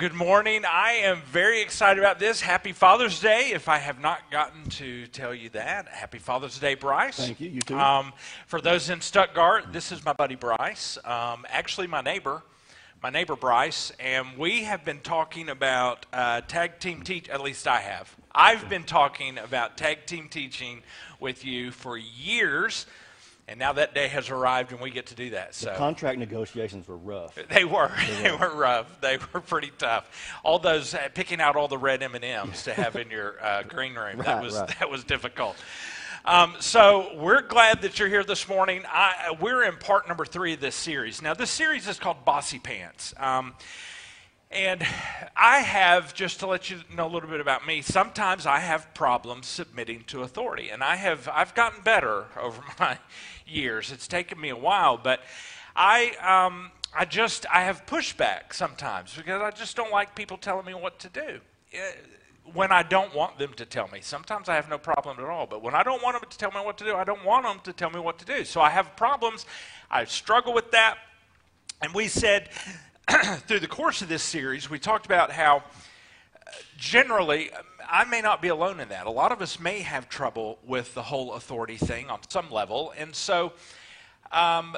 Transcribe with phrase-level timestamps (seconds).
[0.00, 0.64] Good morning.
[0.64, 2.40] I am very excited about this.
[2.40, 3.50] Happy Father's Day.
[3.52, 7.18] If I have not gotten to tell you that, happy Father's Day, Bryce.
[7.18, 7.50] Thank you.
[7.50, 7.78] You too.
[7.78, 8.14] Um,
[8.46, 10.96] for those in Stuttgart, this is my buddy Bryce.
[11.04, 12.40] Um, actually, my neighbor,
[13.02, 17.28] my neighbor Bryce, and we have been talking about uh, tag team teach.
[17.28, 18.16] At least I have.
[18.34, 20.80] I've been talking about tag team teaching
[21.20, 22.86] with you for years.
[23.50, 25.56] And now that day has arrived, and we get to do that.
[25.56, 27.36] So the contract negotiations were rough.
[27.50, 27.90] They were.
[28.22, 29.00] They were rough.
[29.00, 30.08] They were pretty tough.
[30.44, 33.44] All those uh, picking out all the red M and M's to have in your
[33.44, 34.18] uh, green room.
[34.18, 34.78] Right, that was right.
[34.78, 35.56] that was difficult.
[36.24, 38.84] Um, so we're glad that you're here this morning.
[38.86, 41.20] I, we're in part number three of this series.
[41.20, 43.14] Now this series is called Bossy Pants.
[43.16, 43.54] Um,
[44.50, 44.84] and
[45.36, 48.92] I have, just to let you know a little bit about me, sometimes I have
[48.94, 50.70] problems submitting to authority.
[50.70, 52.98] And I have, I've gotten better over my
[53.46, 53.92] years.
[53.92, 55.20] It's taken me a while, but
[55.76, 60.66] I, um, I just, I have pushback sometimes because I just don't like people telling
[60.66, 61.40] me what to do.
[61.72, 61.92] Eh,
[62.52, 64.00] When I don't want them to tell me.
[64.00, 66.50] Sometimes I have no problem at all, but when I don't want them to tell
[66.50, 68.44] me what to do, I don't want them to tell me what to do.
[68.44, 69.46] So I have problems.
[69.88, 70.98] I struggle with that.
[71.82, 72.48] And we said
[73.46, 77.50] through the course of this series, we talked about how uh, generally,
[77.88, 79.06] I may not be alone in that.
[79.06, 82.92] A lot of us may have trouble with the whole authority thing on some level.
[82.96, 83.52] And so,
[84.30, 84.76] um,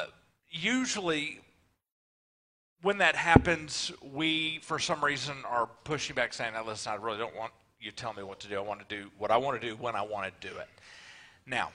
[0.51, 1.41] usually,
[2.81, 7.19] when that happens, we, for some reason, are pushing back saying, now, listen, I really
[7.19, 8.57] don't want you to tell me what to do.
[8.57, 10.69] I want to do what I want to do when I want to do it.
[11.47, 11.71] Now,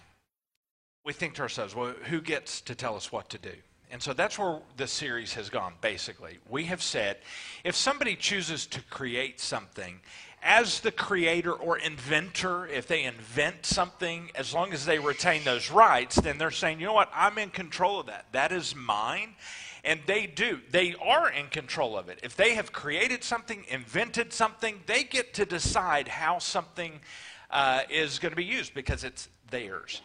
[1.06, 3.54] we think to ourselves, well, who gets to tell us what to do?
[3.90, 6.40] And so that's where the series has gone, basically.
[6.50, 7.18] We have said
[7.64, 10.02] if somebody chooses to create something,
[10.44, 15.72] as the creator or inventor, if they invent something, as long as they retain those
[15.72, 18.26] rights, then they're saying, you know what, I'm in control of that.
[18.34, 19.36] That is mine.
[19.84, 20.60] And they do.
[20.70, 22.20] They are in control of it.
[22.22, 27.00] If they have created something, invented something, they get to decide how something
[27.50, 30.02] uh, is going to be used because it's theirs.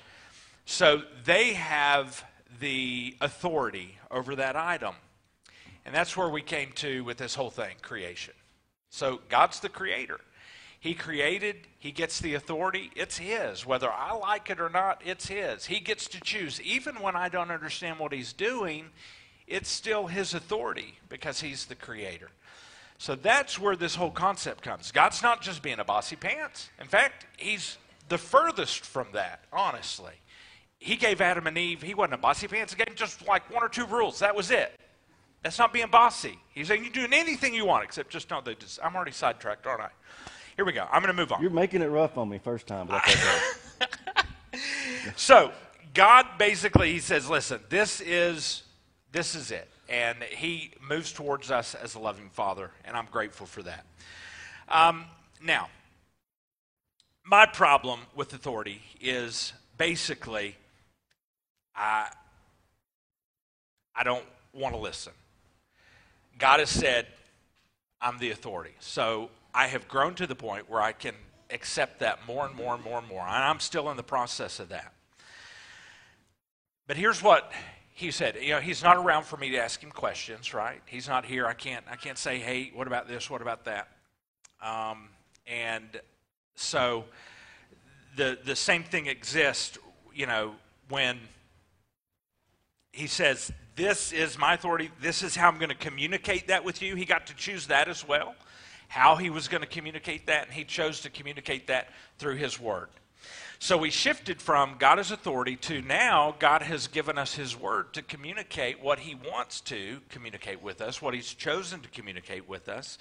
[0.65, 2.25] So they have
[2.61, 4.95] the authority over that item.
[5.85, 8.35] And that's where we came to with this whole thing creation.
[8.91, 10.21] So God's the creator.
[10.79, 13.65] He created, He gets the authority, it's His.
[13.65, 15.67] Whether I like it or not, it's His.
[15.67, 16.61] He gets to choose.
[16.61, 18.87] Even when I don't understand what He's doing,
[19.47, 22.31] it's still His authority because He's the creator.
[22.99, 24.91] So that's where this whole concept comes.
[24.91, 26.69] God's not just being a bossy pants.
[26.81, 30.15] In fact, He's the furthest from that, honestly.
[30.83, 33.63] He gave Adam and Eve, He wasn't a bossy pants, He gave just like one
[33.63, 34.19] or two rules.
[34.19, 34.79] That was it.
[35.43, 36.39] That's not being bossy.
[36.55, 38.45] He's saying you're doing anything you want, except just don't.
[38.59, 39.89] Just, I'm already sidetracked, aren't I?
[40.57, 40.87] Here we go.
[40.91, 41.41] I'm going to move on.
[41.41, 43.83] You're making it rough on me first time, but that's okay.
[45.17, 45.51] So
[45.95, 48.63] God basically he says, "Listen, this is
[49.11, 53.47] this is it," and He moves towards us as a loving Father, and I'm grateful
[53.47, 53.85] for that.
[54.69, 55.07] Um,
[55.43, 55.69] now,
[57.25, 60.57] my problem with authority is basically
[61.75, 62.09] I
[63.95, 65.13] I don't want to listen.
[66.39, 67.07] God has said,
[68.01, 68.75] I'm the authority.
[68.81, 71.15] So I have grown to the point where I can
[71.51, 73.21] accept that more and more and more and more.
[73.21, 74.93] And I'm still in the process of that.
[76.87, 77.53] But here's what
[77.95, 78.37] he said.
[78.41, 80.81] You know, he's not around for me to ask him questions, right?
[80.87, 81.47] He's not here.
[81.47, 83.31] I can't I can't say, hey, what about this?
[83.31, 83.89] What about that?
[84.63, 85.09] Um,
[85.47, 86.01] and
[86.55, 87.05] so
[88.17, 89.79] the the same thing exists,
[90.15, 90.55] you know,
[90.89, 91.19] when
[92.93, 94.91] he says, This is my authority.
[95.01, 96.95] This is how I'm going to communicate that with you.
[96.95, 98.35] He got to choose that as well,
[98.89, 101.89] how he was going to communicate that, and he chose to communicate that
[102.19, 102.89] through his word.
[103.59, 107.95] So we shifted from God as authority to now God has given us his word
[107.95, 112.69] to communicate what he wants to communicate with us, what he's chosen to communicate with
[112.69, 112.99] us.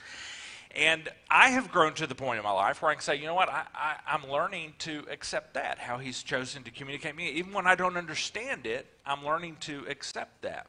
[0.74, 3.26] And I have grown to the point in my life where I can say, you
[3.26, 7.30] know what, I, I'm learning to accept that, how he's chosen to communicate me.
[7.32, 10.68] Even when I don't understand it, I'm learning to accept that.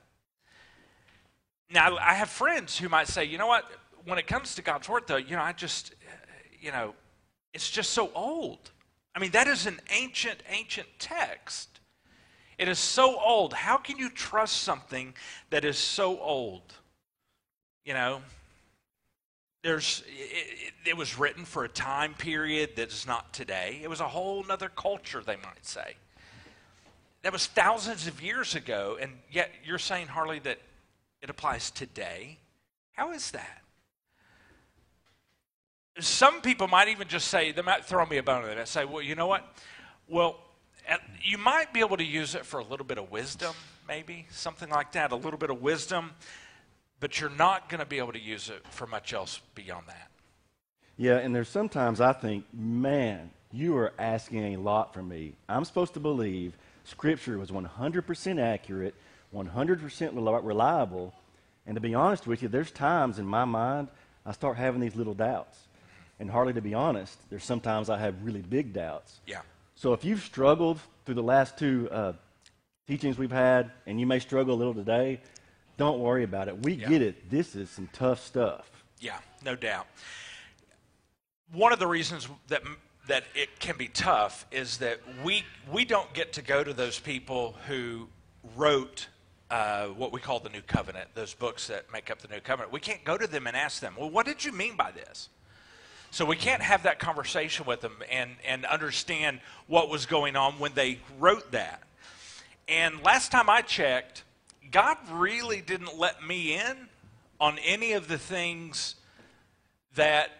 [1.70, 3.64] Now, I have friends who might say, you know what,
[4.04, 5.94] when it comes to God's word, though, you know, I just,
[6.60, 6.94] you know,
[7.55, 8.72] it's just so old.
[9.14, 11.81] I mean, that is an ancient, ancient text.
[12.58, 13.52] It is so old.
[13.52, 15.14] How can you trust something
[15.50, 16.62] that is so old?
[17.84, 18.22] You know,
[19.62, 23.80] there's it, it, was written for a time period that is not today.
[23.82, 25.94] It was a whole other culture they might say.
[27.22, 30.58] That was thousands of years ago and yet you're saying harley that
[31.22, 32.38] it applies today?
[32.92, 33.62] How is that?
[36.00, 39.02] Some people might even just say they might throw me a bone and say well
[39.02, 39.44] you know what?
[40.08, 40.36] Well
[41.22, 43.54] you might be able to use it for a little bit of wisdom
[43.86, 46.10] maybe something like that a little bit of wisdom
[47.02, 50.08] but you're not going to be able to use it for much else beyond that.
[50.96, 55.32] Yeah, and there's sometimes I think, man, you are asking a lot from me.
[55.49, 58.94] I'm supposed to believe Scripture was 100% accurate,
[59.34, 61.12] 100% reliable,
[61.66, 63.88] and to be honest with you, there's times in my mind
[64.25, 65.58] I start having these little doubts.
[66.20, 69.19] And Harley to be honest, there's sometimes I have really big doubts.
[69.26, 69.40] Yeah.
[69.75, 72.12] So if you've struggled through the last two uh,
[72.87, 75.20] teachings we've had, and you may struggle a little today,
[75.82, 76.62] don't worry about it.
[76.62, 76.88] We Yeah.
[76.88, 77.29] get it.
[77.29, 78.70] This is some tough stuff.
[79.00, 79.88] Yeah, no doubt.
[81.52, 82.62] One of the reasons that
[83.08, 87.00] that it can be tough is that we we don't get to go to those
[87.00, 88.08] people who
[88.55, 89.08] wrote
[89.50, 92.73] uh, what we call the New Covenant, those books that make up the New Covenant.
[92.73, 95.29] We can't go to them and ask them, well, what did you mean by this?
[96.12, 100.58] So we can't have that conversation with them and, and understand what was going on
[100.61, 101.82] when they wrote that.
[102.69, 104.23] And last time I checked,
[104.70, 106.88] God really didn't let me in
[107.40, 108.94] on any of the things
[109.94, 110.30] that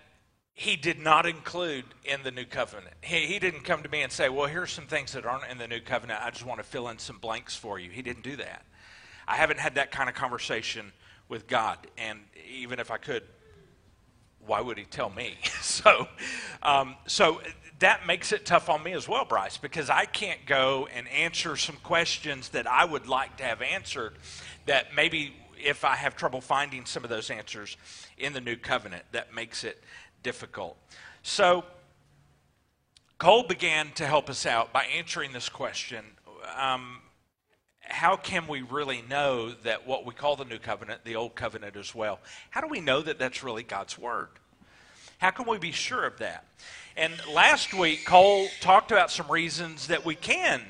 [0.55, 2.95] he did not include in the new covenant.
[3.01, 5.59] He, he didn't come to me and say, Well, here's some things that aren't in
[5.59, 6.21] the new covenant.
[6.23, 7.91] I just want to fill in some blanks for you.
[7.91, 8.65] He didn't do that.
[9.27, 10.93] I haven't had that kind of conversation
[11.29, 11.79] with God.
[11.97, 12.21] And
[12.51, 13.23] even if I could,
[14.47, 15.35] why would he tell me?
[15.61, 16.09] so,
[16.63, 17.41] um, so
[17.79, 21.57] that makes it tough on me as well, Bryce, because I can't go and answer
[21.57, 24.15] some questions that I would like to have answered.
[24.67, 27.77] That maybe if I have trouble finding some of those answers
[28.19, 29.83] in the new covenant, that makes it
[30.23, 30.77] difficult.
[31.23, 31.65] So,
[33.19, 36.05] Cole began to help us out by answering this question.
[36.57, 36.99] Um,
[37.83, 41.77] how can we really know that what we call the new covenant, the old covenant
[41.77, 42.21] as well,
[42.51, 44.29] how do we know that that's really God's word?
[45.19, 46.45] How can we be sure of that?
[46.97, 50.63] And last week, Cole talked about some reasons that we can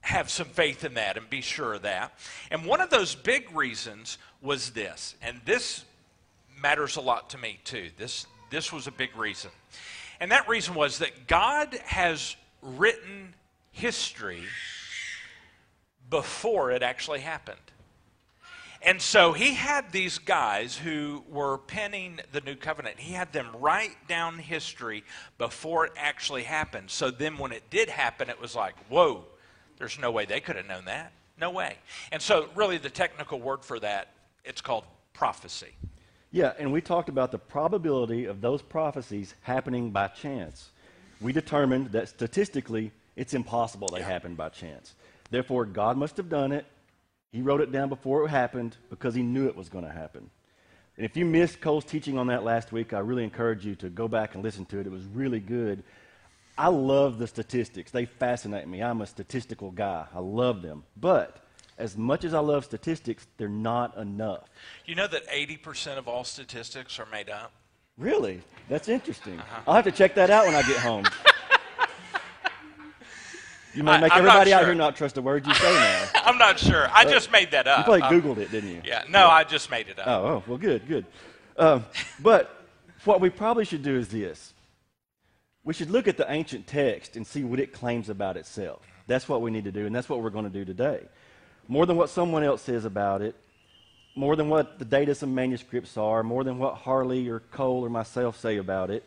[0.00, 2.12] have some faith in that and be sure of that.
[2.50, 5.84] And one of those big reasons was this, and this
[6.60, 7.90] matters a lot to me too.
[7.96, 9.50] This, this was a big reason.
[10.20, 13.34] And that reason was that God has written
[13.72, 14.42] history
[16.10, 17.58] before it actually happened.
[18.82, 23.00] And so he had these guys who were penning the new covenant.
[23.00, 25.04] He had them write down history
[25.38, 26.90] before it actually happened.
[26.90, 29.24] So then when it did happen, it was like, whoa,
[29.78, 31.12] there's no way they could have known that.
[31.40, 31.78] No way.
[32.12, 34.10] And so, really, the technical word for that,
[34.44, 34.84] it's called
[35.14, 35.72] prophecy.
[36.30, 40.70] Yeah, and we talked about the probability of those prophecies happening by chance.
[41.20, 44.06] We determined that statistically, it's impossible they Yeah.
[44.06, 44.94] happened by chance.
[45.34, 46.64] Therefore, God must have done it.
[47.32, 50.30] He wrote it down before it happened because he knew it was going to happen.
[50.96, 53.88] And if you missed Cole's teaching on that last week, I really encourage you to
[53.88, 54.86] go back and listen to it.
[54.86, 55.82] It was really good.
[56.56, 58.80] I love the statistics, they fascinate me.
[58.80, 60.84] I'm a statistical guy, I love them.
[60.96, 61.38] But
[61.78, 64.48] as much as I love statistics, they're not enough.
[64.86, 67.50] You know that 80% of all statistics are made up?
[67.98, 68.40] Really?
[68.68, 69.40] That's interesting.
[69.40, 69.62] Uh-huh.
[69.66, 71.06] I'll have to check that out when I get home.
[73.74, 76.08] you might I- make not everybody out here not trust a word you say now.
[76.24, 76.88] I'm not sure.
[76.92, 77.78] I just made that up.
[77.78, 78.82] You probably I'm- Googled it, didn't you?
[78.84, 80.06] Yeah, no, I just made it up.
[80.06, 81.06] Oh, oh well, good, good.
[81.56, 81.84] Um,
[82.20, 82.64] but
[83.04, 84.54] what we probably should do is this
[85.64, 88.82] we should look at the ancient text and see what it claims about itself.
[89.06, 91.00] That's what we need to do, and that's what we're going to do today.
[91.68, 93.34] More than what someone else says about it,
[94.14, 97.88] more than what the datas and manuscripts are, more than what Harley or Cole or
[97.88, 99.04] myself say about it,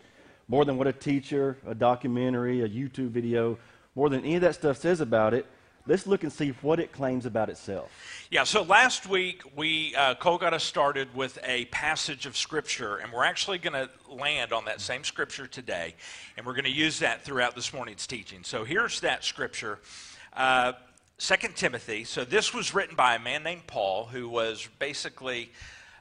[0.48, 3.58] more than what a teacher, a documentary, a YouTube video,
[3.98, 5.48] more than any of that stuff says about it,
[5.88, 7.90] let's look and see what it claims about itself.
[8.30, 12.98] Yeah, so last week we uh, Cole got us started with a passage of scripture,
[12.98, 15.96] and we're actually going to land on that same scripture today,
[16.38, 18.44] and we're going to use that throughout this morning's teaching.
[18.44, 19.80] So here's that scripture,
[20.34, 20.74] uh,
[21.18, 22.04] 2 Timothy.
[22.04, 25.50] So this was written by a man named Paul, who was basically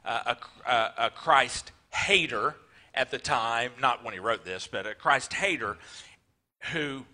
[0.04, 0.34] uh,
[0.66, 2.56] a, a, a Christ hater
[2.94, 5.78] at the time, not when he wrote this, but a Christ hater
[6.72, 7.06] who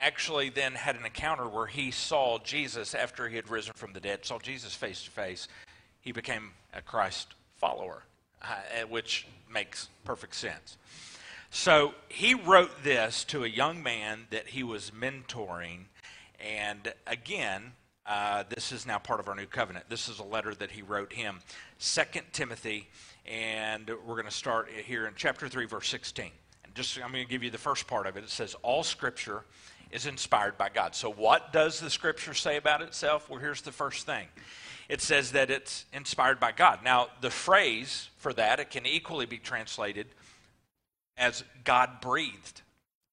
[0.00, 4.00] actually then had an encounter where he saw Jesus after he had risen from the
[4.00, 5.48] dead, saw Jesus face to face.
[6.00, 8.02] He became a Christ follower,
[8.42, 10.76] uh, which makes perfect sense.
[11.50, 15.84] So he wrote this to a young man that he was mentoring.
[16.38, 17.72] And again,
[18.04, 19.86] uh, this is now part of our new covenant.
[19.88, 21.40] This is a letter that he wrote him,
[21.78, 22.88] Second Timothy,
[23.24, 26.30] and we're going to start here in chapter 3, verse 16.
[26.64, 28.22] And just I'm going to give you the first part of it.
[28.22, 29.44] It says, All scripture
[29.90, 30.94] is inspired by God.
[30.94, 33.28] So, what does the scripture say about itself?
[33.28, 34.28] Well, here's the first thing
[34.88, 36.80] it says that it's inspired by God.
[36.84, 40.06] Now, the phrase for that, it can equally be translated
[41.16, 42.62] as God breathed.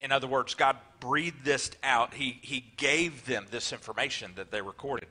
[0.01, 2.13] In other words, God breathed this out.
[2.13, 5.07] He, he gave them this information that they recorded.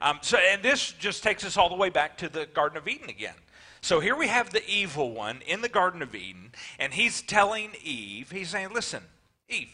[0.00, 2.88] Um, so, and this just takes us all the way back to the Garden of
[2.88, 3.34] Eden again.
[3.82, 7.72] So here we have the evil one in the Garden of Eden, and he's telling
[7.82, 9.02] Eve, he's saying, Listen,
[9.50, 9.68] Eve,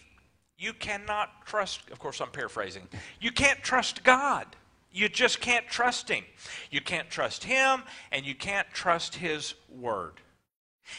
[0.60, 2.86] you cannot trust, of course, I'm paraphrasing,
[3.20, 4.46] you can't trust God.
[4.92, 6.24] You just can't trust him.
[6.70, 10.14] You can't trust him, and you can't trust his word.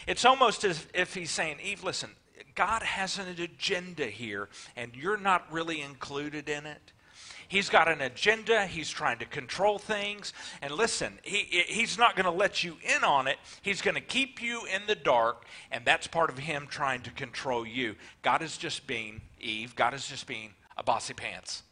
[0.08, 2.12] It's almost as if he's saying, Eve, listen,
[2.56, 6.94] God has an agenda here, and you're not really included in it.
[7.52, 8.66] He's got an agenda.
[8.66, 10.32] He's trying to control things.
[10.62, 13.40] And listen, he, he's not going to let you in on it.
[13.62, 17.12] He's going to keep you in the dark, and that's part of him trying to
[17.12, 17.98] control you.
[18.22, 21.64] God is just being, Eve, God is just being a bossy pants.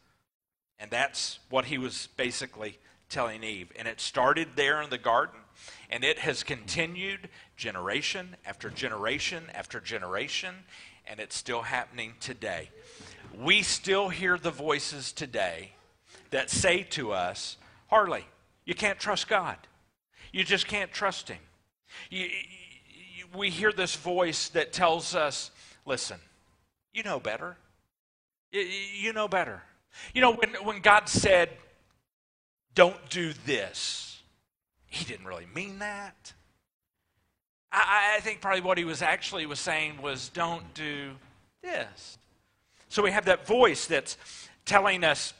[0.78, 3.72] And that's what he was basically telling Eve.
[3.78, 5.40] And it started there in the garden,
[5.90, 10.54] and it has continued generation after generation after generation,
[11.06, 12.70] and it's still happening today
[13.38, 15.72] we still hear the voices today
[16.30, 17.56] that say to us,
[17.88, 18.24] Harley,
[18.64, 19.56] you can't trust God.
[20.32, 21.38] You just can't trust Him.
[22.08, 22.26] You,
[23.16, 25.50] you, we hear this voice that tells us,
[25.86, 26.18] listen,
[26.92, 27.56] you know better.
[28.52, 29.62] You, know better.
[30.12, 31.50] You know, when, when God said,
[32.74, 34.22] don't do this,
[34.86, 36.32] He didn't really mean that.
[37.70, 41.12] I, I think probably what He was actually was saying was, don't do
[41.62, 42.18] this.
[42.88, 44.16] So we have that voice that's
[44.64, 45.32] telling us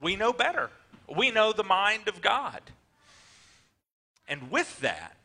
[0.00, 0.70] we know better.
[1.14, 2.62] We know the mind of God.
[4.26, 5.16] And with that,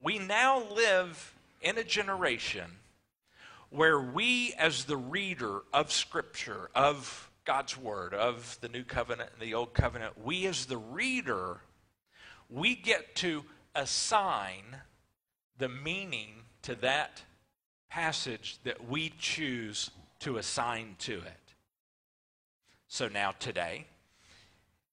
[0.00, 2.66] we now live in a generation
[3.74, 9.42] where we, as the reader of Scripture, of God's Word, of the New Covenant and
[9.42, 11.58] the Old Covenant, we, as the reader,
[12.48, 13.42] we get to
[13.74, 14.62] assign
[15.58, 16.28] the meaning
[16.62, 17.24] to that
[17.90, 19.90] passage that we choose
[20.20, 21.54] to assign to it.
[22.86, 23.86] So now, today,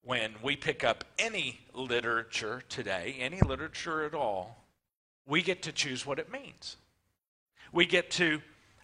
[0.04, 4.66] when we pick up any literature today, any literature at all,
[5.28, 6.78] we get to choose what it means.
[7.72, 8.42] We get to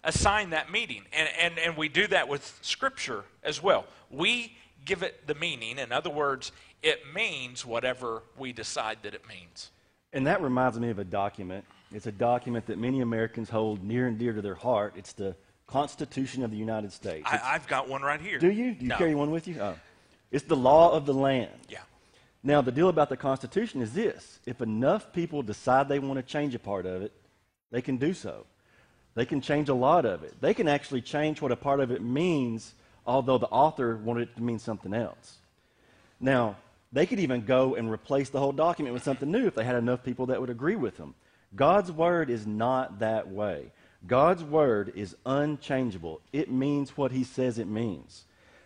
[0.08, 1.04] assign that meaning.
[1.12, 3.86] And, and, and we do that with Scripture as well.
[4.10, 5.78] We give it the meaning.
[5.78, 6.50] In other words,
[6.82, 9.70] it means whatever we decide that it means.
[10.12, 11.64] And that reminds me of a document.
[11.92, 14.94] It's a document that many Americans hold near and dear to their heart.
[14.96, 15.36] It's the
[15.66, 17.26] Constitution of the United States.
[17.30, 18.38] I, have got one right here.
[18.38, 18.74] Do you?
[18.74, 18.96] Do you no.
[18.96, 19.60] carry one with you?
[19.60, 19.74] Oh.
[20.30, 21.50] It's the law of the land.
[21.68, 21.78] Yeah.
[22.42, 26.22] Now, the deal about the Constitution is this if enough people decide they want to
[26.22, 27.12] change a part of it,
[27.70, 28.46] they can do so.
[29.18, 30.40] They can change a lot of it.
[30.40, 32.72] They can actually change what a part of it means,
[33.04, 35.38] although the author wanted it to mean something else.
[36.20, 36.54] Now,
[36.92, 39.74] they could even go and replace the whole document with something new if they had
[39.74, 41.16] enough people that would agree with them.
[41.56, 43.72] God's word is not that way.
[44.06, 46.20] God's word is unchangeable.
[46.32, 48.22] It means what he says it means.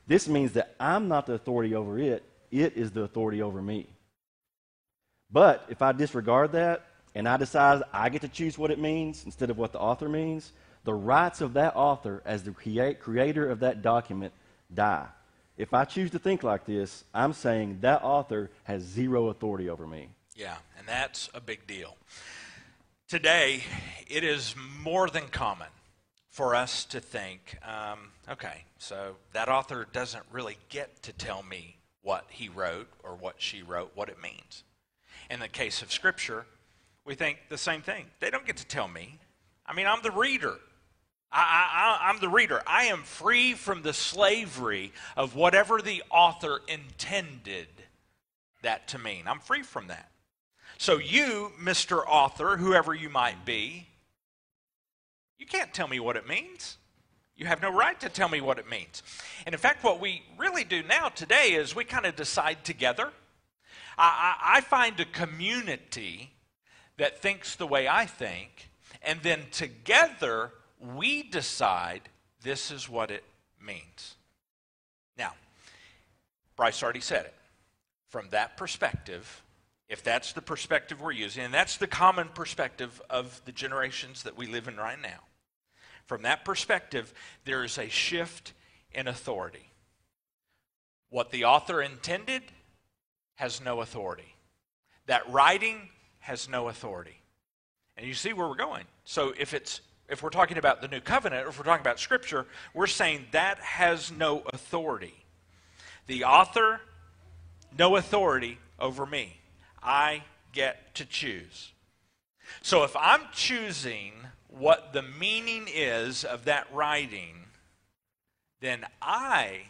[0.07, 3.89] This means that I'm not the authority over it, it is the authority over me.
[5.31, 9.25] But if I disregard that and I decide I get to choose what it means
[9.25, 10.53] instead of what the author means,
[10.85, 14.33] the rights of that author as the creator of that document
[14.73, 15.07] die.
[15.57, 19.87] If I choose to think like this, I'm saying that author has zero authority over
[19.87, 20.09] me.
[20.35, 21.97] Yeah, and that's a big deal.
[23.07, 23.63] Today,
[24.09, 25.69] it is more than common
[26.31, 31.77] for us to think, um, okay, so that author doesn't really get to tell me
[32.01, 34.65] what he wrote or what she wrote, what it means.
[35.31, 36.47] In the case of Scripture,
[37.05, 38.07] we think the same thing.
[38.21, 39.19] They don't get to tell me.
[39.67, 40.57] I mean, I'm the reader.
[41.31, 42.63] I, I, I'm the reader.
[42.67, 47.69] I am free from the slavery of whatever the author intended
[48.63, 49.25] that to mean.
[49.27, 50.11] I'm free from that.
[50.79, 52.03] So, you, Mr.
[52.07, 53.87] Author, whoever you might be,
[55.39, 56.77] you can't tell me what it means.
[57.37, 59.03] You have no right to tell me what it means.
[59.47, 63.11] And in fact, what we really do now today is we kind of decide together.
[63.97, 66.31] I, I, I find a community
[66.97, 68.69] that thinks the way I think,
[69.03, 72.03] and then together we decide
[72.43, 73.25] this is what it
[73.65, 74.15] means.
[75.17, 75.33] Now,
[76.57, 77.35] Bryce already said it.
[78.09, 79.43] From that perspective,
[79.89, 84.37] if that's the perspective we're using, and that's the common perspective of the generations that
[84.37, 85.21] we live in right now,
[86.07, 88.53] from that perspective, there is a shift
[88.93, 89.71] in authority.
[91.11, 92.43] What the author intended
[93.37, 94.35] has no authority.
[95.07, 95.89] That writing
[96.23, 97.21] has no authority.
[97.97, 98.85] And you see where we're going.
[99.05, 101.99] So if it's if we're talking about the new covenant or if we're talking about
[102.01, 105.15] scripture, we're saying that has no authority.
[106.07, 106.81] The author
[107.77, 109.39] no authority over me.
[109.83, 111.73] I get to choose.
[112.61, 114.13] So if I'm choosing
[114.49, 117.47] what the meaning is of that writing,
[118.61, 119.63] then I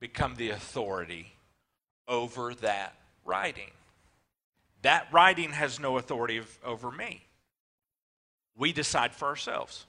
[0.00, 1.34] become the authority
[2.08, 3.70] over that writing.
[4.84, 7.24] That writing has no authority of, over me.
[8.54, 9.86] We decide for ourselves.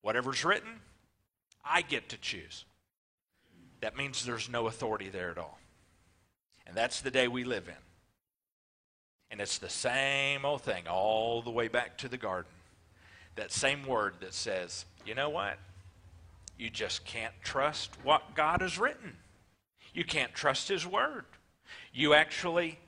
[0.00, 0.80] Whatever's written,
[1.62, 2.64] I get to choose.
[3.82, 5.58] That means there's no authority there at all.
[6.66, 7.74] And that's the day we live in.
[9.30, 12.50] And it's the same old thing all the way back to the garden.
[13.36, 15.58] That same word that says, you know what?
[16.58, 19.16] You just can't trust what God has written.
[19.92, 21.26] You can't trust His word.
[21.92, 22.78] You actually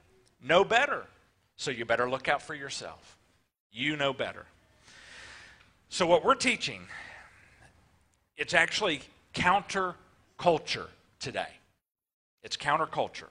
[0.42, 1.04] know better.
[1.56, 3.16] So you better look out for yourself.
[3.70, 4.44] You know better.
[5.88, 6.80] So, what we're teaching,
[8.36, 9.02] it's actually
[9.34, 10.88] counterculture
[11.20, 11.48] today.
[12.42, 13.28] It's counterculture.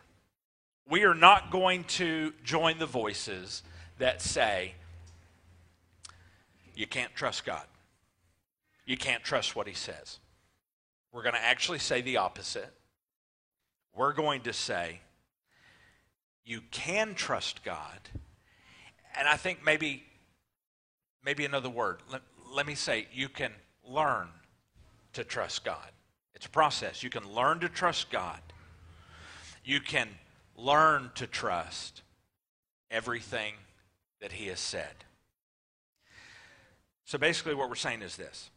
[0.87, 3.63] We are not going to join the voices
[3.97, 4.73] that say,
[6.75, 7.65] you can't trust God.
[8.85, 10.19] You can't trust what He says.
[11.11, 12.71] We're going to actually say the opposite.
[13.93, 14.99] We're going to say,
[16.45, 17.99] you can trust God.
[19.17, 20.03] And I think maybe,
[21.23, 21.99] maybe another word.
[22.11, 22.21] Let,
[22.53, 23.51] let me say, you can
[23.87, 24.27] learn
[25.13, 25.89] to trust God.
[26.33, 27.03] It's a process.
[27.03, 28.39] You can learn to trust God.
[29.63, 30.07] You can
[30.57, 32.01] learn to trust
[32.89, 33.53] everything
[34.21, 35.05] that He has said.
[37.05, 38.49] So basically, what we're saying is this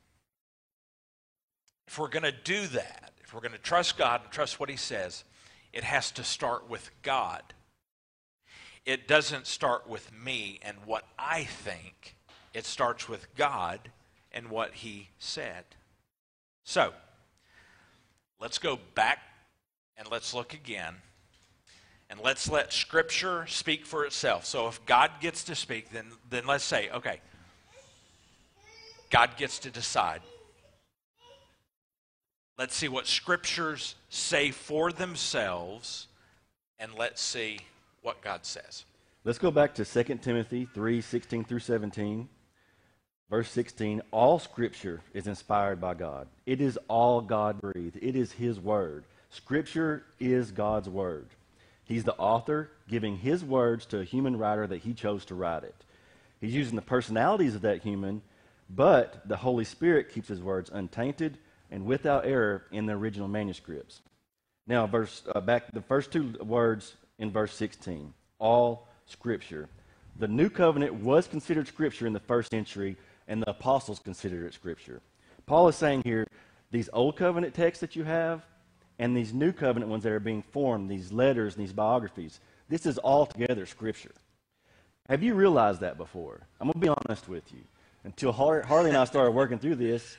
[1.87, 4.71] if we're going to do that, if we're going to trust God and trust what
[4.71, 5.25] He says,
[5.73, 7.43] it has to start with God.
[8.87, 12.17] It doesn't start with me and what I think,
[12.53, 13.81] it starts with God
[14.33, 15.64] and what He said.
[16.64, 16.93] So,
[18.41, 19.21] let's go back
[19.97, 20.97] and let's look again.
[22.11, 24.45] And let's let Scripture speak for itself.
[24.45, 27.21] So, if God gets to speak, then, then let's say, okay,
[29.11, 30.21] God gets to decide.
[32.58, 36.06] Let's see what scriptures say for themselves,
[36.78, 37.58] and let's see
[38.04, 38.84] what God says.
[39.25, 42.28] Let's go back to 2 Timothy 3 16 through 17.
[43.30, 48.32] Verse 16 All scripture is inspired by God, it is all God breathed, it is
[48.32, 49.04] His word.
[49.30, 51.26] Scripture is God's word.
[51.82, 55.64] He's the author giving His words to a human writer that He chose to write
[55.64, 55.75] it.
[56.40, 58.23] He's using the personalities of that human,
[58.69, 61.38] but the Holy Spirit keeps His words untainted
[61.71, 64.02] and without error in the original manuscripts.
[64.67, 69.69] Now, verse uh, back the first two words in verse 16, all scripture.
[70.17, 72.97] The new covenant was considered scripture in the first century,
[73.29, 75.00] and the apostles considered it scripture.
[75.47, 76.27] Paul is saying here,
[76.71, 78.45] these old covenant texts that you have,
[78.99, 82.87] and these new covenant ones that are being formed, these letters and these biographies, this
[82.87, 84.13] is all together scripture.
[85.09, 86.41] Have you realized that before?
[86.61, 87.61] I'm going to be honest with you.
[88.05, 90.17] Until Harley and I started working through this,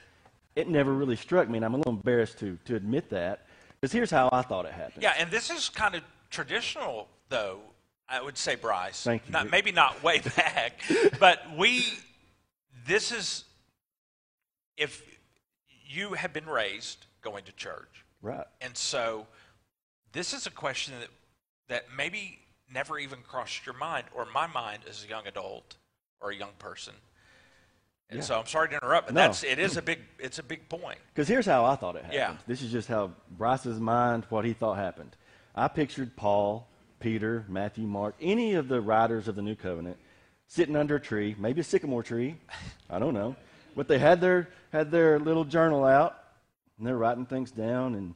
[0.56, 3.48] it never really struck me, and I'm a little embarrassed to, to admit that.
[3.80, 5.04] Because here's how I thought it happened.
[5.04, 7.60] Yeah, and this is kind of traditional, though,
[8.08, 9.04] I would say, Bryce.
[9.04, 9.32] Thank you.
[9.32, 10.80] Not, maybe not way back,
[11.20, 11.86] but we,
[12.88, 13.46] this is,
[14.78, 15.02] if
[15.88, 18.04] you have been raised going to church.
[18.22, 18.46] Right.
[18.62, 19.28] And so
[20.14, 21.10] this is a question that,
[21.68, 22.40] that maybe
[22.72, 25.76] never even crossed your mind or my mind as a young adult
[26.22, 26.94] or a young person.
[28.10, 28.24] And Yeah.
[28.26, 29.22] so I'm sorry to interrupt, but No.
[29.22, 31.00] that's it is a big it's a big point.
[31.14, 32.14] Because here's how I thought it happened.
[32.14, 32.36] Yeah.
[32.48, 35.16] This is just how Bryce's mind, what he thought happened.
[35.56, 36.68] I pictured Paul,
[37.00, 39.98] Peter, Matthew, Mark, any of the writers of the New Covenant
[40.48, 42.36] sitting under a tree, maybe a sycamore tree,
[42.90, 43.36] I don't know.
[43.76, 46.18] But they had their had their little journal out
[46.78, 48.14] and they're writing things down and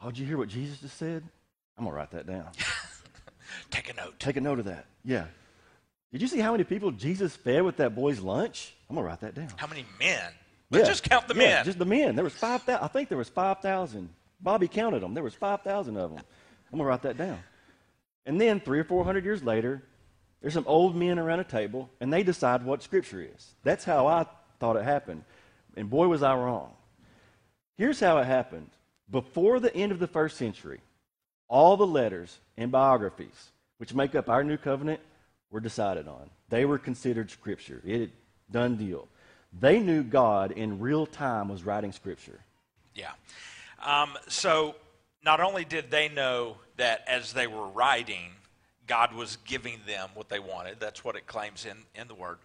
[0.00, 1.22] oh, did you hear what Jesus just said?
[1.76, 2.48] I'm gonna write that down.
[3.70, 4.18] Take a note.
[4.18, 4.86] Take a note of that.
[5.04, 5.26] Yeah.
[6.12, 8.74] Did you see how many people Jesus fed with that boy's lunch?
[8.88, 9.48] I'm gonna write that down.
[9.56, 10.30] How many men?
[10.70, 11.64] Let's just count the yeah, men.
[11.64, 12.14] Just the men.
[12.14, 12.84] There was five thousand.
[12.84, 14.08] I think there was five thousand.
[14.42, 15.14] Bobby counted them.
[15.14, 16.24] There was five thousand of them.
[16.72, 17.38] I'm gonna write that down.
[18.26, 19.82] And then three or four hundred years later,
[20.40, 23.54] there's some old men around a table, and they decide what Scripture is.
[23.62, 24.26] That's how I
[24.58, 25.24] thought it happened.
[25.76, 26.72] And boy, was I wrong.
[27.78, 28.70] Here's how it happened.
[29.10, 30.80] Before the end of the first century,
[31.48, 35.00] all the letters and biographies, which make up our new covenant,
[35.50, 36.30] were decided on.
[36.48, 37.82] They were considered Scripture.
[37.84, 38.10] It
[38.50, 39.08] done deal.
[39.58, 42.40] They knew God in real time was writing Scripture.
[42.94, 43.12] Yeah.
[43.82, 44.76] Um, so
[45.24, 48.30] not only did they know that as they were writing,
[48.86, 50.80] God was giving them what they wanted.
[50.80, 52.38] That's what it claims in, in the word.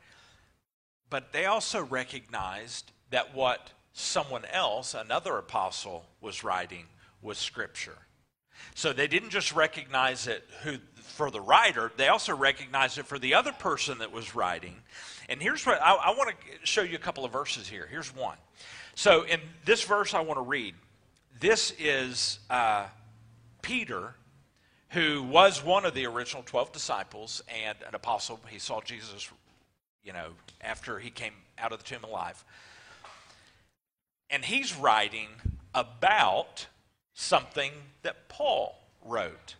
[1.09, 6.85] But they also recognized that what someone else, another apostle, was writing
[7.21, 7.97] was scripture.
[8.75, 13.17] So they didn't just recognize it who, for the writer, they also recognized it for
[13.17, 14.75] the other person that was writing.
[15.29, 17.87] And here's what I, I want to show you a couple of verses here.
[17.89, 18.37] Here's one.
[18.95, 20.75] So in this verse I want to read,
[21.39, 22.85] this is uh,
[23.61, 24.15] Peter
[24.89, 28.39] who was one of the original 12 disciples and an apostle.
[28.49, 29.29] He saw Jesus,
[30.03, 30.29] you know,
[30.61, 32.43] after he came out of the tomb alive.
[34.29, 35.27] And he's writing
[35.73, 36.67] about
[37.13, 37.71] something
[38.03, 39.55] that Paul wrote.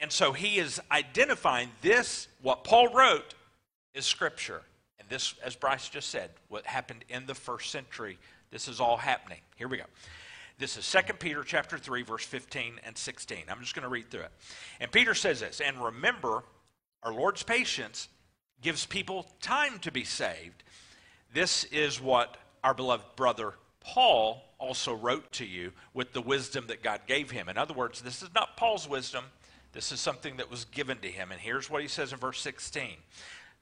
[0.00, 3.34] And so he is identifying this, what Paul wrote,
[3.94, 4.62] is Scripture.
[4.98, 8.18] And this, as Bryce just said, what happened in the first century,
[8.50, 9.40] this is all happening.
[9.56, 9.84] Here we go.
[10.58, 13.44] This is 2 Peter chapter 3, verse 15 and 16.
[13.48, 14.32] I'm just going to read through it.
[14.80, 16.42] And Peter says this, and remember,
[17.04, 18.08] our Lord's patience
[18.60, 20.64] gives people time to be saved.
[21.32, 26.82] This is what our beloved brother Paul also wrote to you with the wisdom that
[26.82, 27.48] God gave him.
[27.48, 29.24] In other words, this is not Paul's wisdom,
[29.72, 31.30] this is something that was given to him.
[31.30, 32.96] And here's what he says in verse 16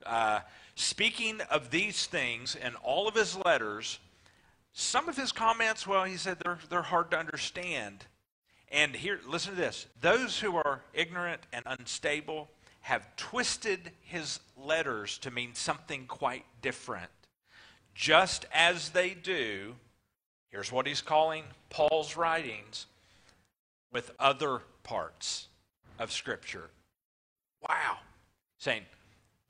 [0.06, 0.40] uh,
[0.76, 3.98] Speaking of these things in all of his letters,
[4.78, 8.04] some of his comments, well, he said they're, they're hard to understand.
[8.70, 12.50] And here, listen to this those who are ignorant and unstable
[12.82, 17.10] have twisted his letters to mean something quite different.
[17.94, 19.76] Just as they do,
[20.50, 22.84] here's what he's calling Paul's writings
[23.90, 25.48] with other parts
[25.98, 26.68] of Scripture.
[27.66, 27.96] Wow.
[28.58, 28.82] Saying,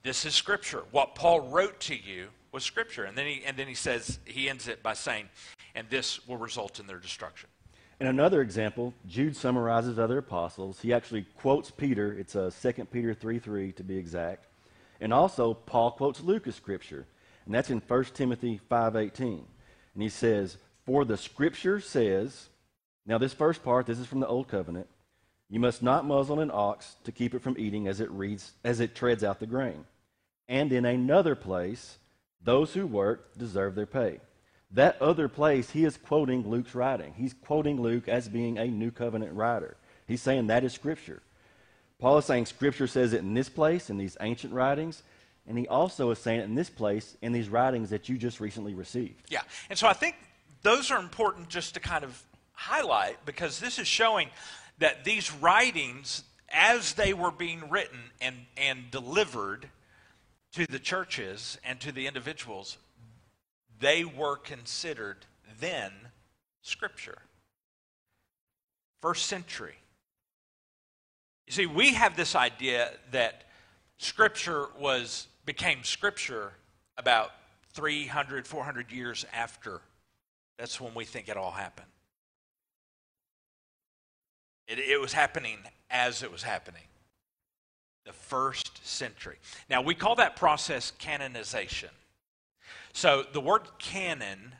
[0.05, 0.85] this is Scripture.
[0.93, 2.29] What Paul wrote to you
[2.65, 3.05] Scripture.
[3.05, 5.29] And then he, and then he says, he ends it by saying,
[5.75, 7.49] and this will result in their destruction.
[8.01, 10.81] In another example, Jude summarizes other apostles.
[10.81, 12.13] He actually quotes Peter.
[12.13, 14.47] It's uh, 2 Peter 3 3 to be exact.
[15.01, 17.07] And also, Paul quotes Luke as Scripture.
[17.47, 19.21] And that's in 1 Timothy 5.18.
[19.21, 22.49] And he says, For the Scripture says,
[23.07, 24.89] now this first part, this is from the Old Covenant,
[25.49, 28.81] you must not muzzle an ox to keep it from eating as it, reads, as
[28.81, 29.85] it treads out the grain.
[30.49, 31.99] And in another place,
[32.43, 34.21] those who work deserve their pay.
[34.73, 37.15] That other place, he is quoting Luke's writing.
[37.17, 39.77] He's quoting Luke as being a new covenant writer.
[40.07, 41.23] He's saying that is Scripture.
[41.99, 45.03] Paul is saying Scripture says it in this place, in these ancient writings,
[45.47, 48.41] and he also is saying it in this place, in these writings that you just
[48.41, 49.23] recently received.
[49.31, 49.43] Yeah.
[49.71, 50.17] And so I think
[50.63, 52.23] those are important just to kind of
[52.53, 54.29] highlight because this is showing
[54.79, 59.69] that these writings, as they were being written and, and delivered
[60.53, 62.79] to the churches and to the individuals,
[63.79, 65.27] they were considered
[65.61, 65.93] then
[66.63, 67.19] Scripture.
[69.03, 69.77] First century.
[71.47, 73.45] You see, we have this idea that
[73.99, 76.53] Scripture was became Scripture
[76.97, 77.31] about
[77.75, 79.81] 300, 400 years after.
[80.59, 81.87] That's when we think it all happened.
[84.67, 85.59] It, it was happening
[85.91, 86.83] as it was happening.
[88.07, 89.37] The first century.
[89.69, 91.91] Now, we call that process canonization.
[92.93, 94.55] So, the word canon,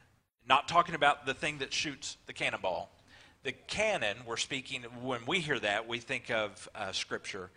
[0.49, 2.91] not talking about the thing that shoots the cannonball,
[3.45, 7.51] the canon, we're speaking, when we hear that, we think of uh, Scripture.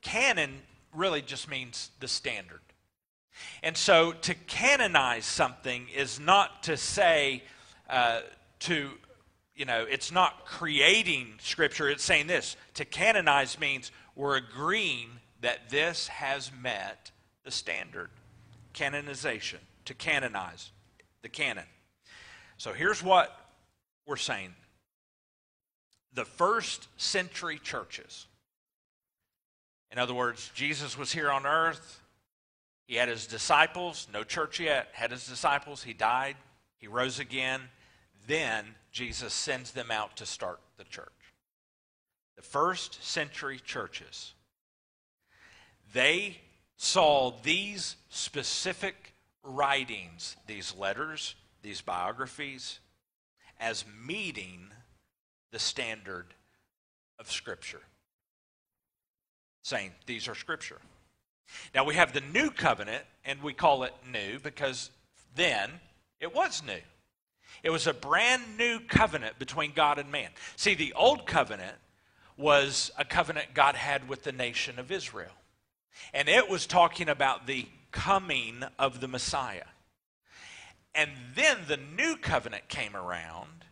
[0.00, 0.62] Canon
[0.94, 2.60] really just means the standard.
[3.62, 7.42] And so to canonize something is not to say,
[7.90, 8.20] uh,
[8.60, 8.92] to
[9.54, 12.56] you know, it's not creating Scripture, it's saying this.
[12.74, 15.08] To canonize means we're agreeing
[15.40, 17.10] that this has met
[17.44, 18.10] the standard.
[18.72, 20.70] Canonization, to canonize,
[21.22, 21.64] the canon.
[22.58, 23.38] So here's what
[24.06, 24.54] we're saying
[26.12, 28.26] the first century churches,
[29.92, 32.00] in other words, Jesus was here on earth.
[32.86, 35.82] He had his disciples, no church yet, had his disciples.
[35.82, 36.36] He died,
[36.78, 37.60] he rose again.
[38.26, 41.06] Then Jesus sends them out to start the church.
[42.36, 44.34] The first century churches,
[45.92, 46.38] they
[46.76, 52.80] saw these specific writings, these letters, these biographies,
[53.58, 54.68] as meeting
[55.52, 56.26] the standard
[57.18, 57.80] of Scripture.
[59.62, 60.78] Saying, these are Scripture.
[61.74, 64.90] Now we have the new covenant, and we call it new because
[65.34, 65.70] then
[66.20, 66.80] it was new.
[67.62, 70.30] It was a brand new covenant between God and man.
[70.56, 71.76] See, the old covenant
[72.36, 75.32] was a covenant God had with the nation of Israel.
[76.12, 79.64] And it was talking about the coming of the Messiah.
[80.94, 83.64] And then the new covenant came around,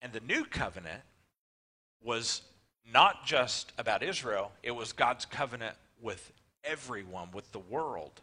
[0.00, 1.02] and the new covenant
[2.02, 2.42] was
[2.90, 6.32] not just about Israel, it was God's covenant with
[6.64, 8.22] everyone, with the world,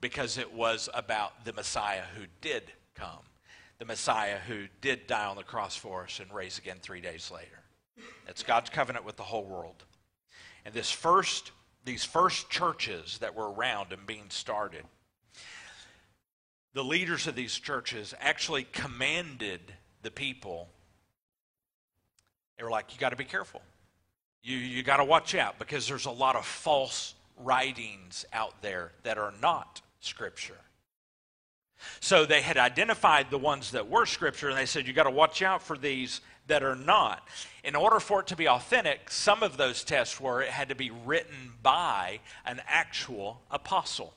[0.00, 3.24] because it was about the Messiah who did come
[3.78, 7.30] the Messiah who did die on the cross for us and raise again three days
[7.30, 7.60] later.
[8.28, 9.84] It's God's covenant with the whole world.
[10.64, 11.52] And this first,
[11.84, 14.84] these first churches that were around and being started,
[16.72, 19.60] the leaders of these churches actually commanded
[20.02, 20.68] the people.
[22.56, 23.62] They were like, you got to be careful.
[24.42, 28.92] You, you got to watch out because there's a lot of false writings out there
[29.02, 30.58] that are not Scripture.
[32.00, 35.10] So they had identified the ones that were Scripture, and they said, you got to
[35.10, 37.26] watch out for these that are not.
[37.62, 40.74] In order for it to be authentic, some of those tests were it had to
[40.74, 44.14] be written by an actual apostle,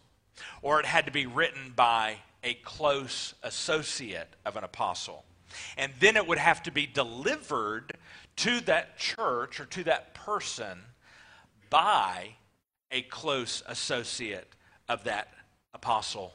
[0.61, 5.23] or it had to be written by a close associate of an apostle.
[5.77, 7.93] And then it would have to be delivered
[8.37, 10.79] to that church or to that person
[11.69, 12.35] by
[12.91, 14.53] a close associate
[14.87, 15.29] of that
[15.73, 16.33] apostle.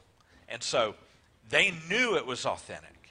[0.49, 0.95] And so
[1.49, 3.02] they knew it was authentic.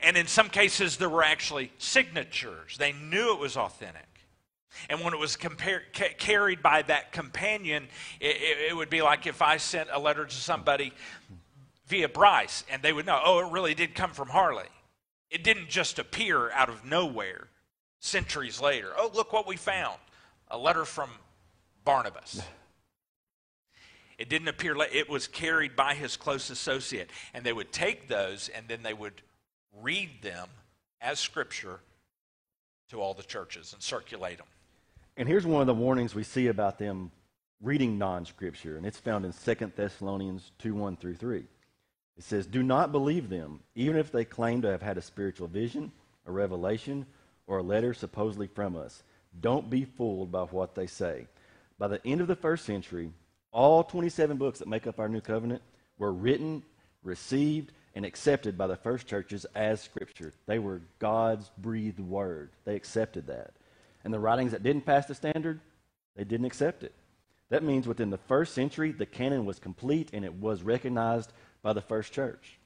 [0.00, 2.76] And in some cases, there were actually signatures.
[2.78, 4.04] They knew it was authentic.
[4.88, 7.88] And when it was compar- ca- carried by that companion,
[8.20, 10.92] it, it, it would be like if I sent a letter to somebody
[11.86, 14.68] via Bryce, and they would know, oh, it really did come from Harley.
[15.30, 17.48] It didn't just appear out of nowhere
[18.00, 18.92] centuries later.
[18.96, 19.98] Oh, look what we found
[20.50, 21.10] a letter from
[21.84, 22.42] Barnabas.
[24.18, 27.10] It didn't appear, it was carried by his close associate.
[27.32, 29.22] And they would take those and then they would
[29.82, 30.48] read them
[31.00, 31.80] as scripture
[32.90, 34.46] to all the churches and circulate them.
[35.16, 37.10] And here's one of the warnings we see about them
[37.60, 41.44] reading non scripture, and it's found in 2 Thessalonians 2 1 through 3.
[42.16, 45.48] It says, Do not believe them, even if they claim to have had a spiritual
[45.48, 45.92] vision,
[46.26, 47.06] a revelation,
[47.46, 49.02] or a letter supposedly from us.
[49.40, 51.26] Don't be fooled by what they say.
[51.78, 53.12] By the end of the first century,
[53.52, 55.62] all 27 books that make up our new covenant
[55.96, 56.62] were written,
[57.02, 60.32] received, and accepted by the first churches as scripture.
[60.46, 62.50] They were God's breathed word.
[62.64, 63.54] They accepted that.
[64.04, 65.58] And the writings that didn't pass the standard,
[66.14, 66.94] they didn't accept it.
[67.48, 71.72] That means within the first century, the canon was complete and it was recognized by
[71.72, 72.60] the first church.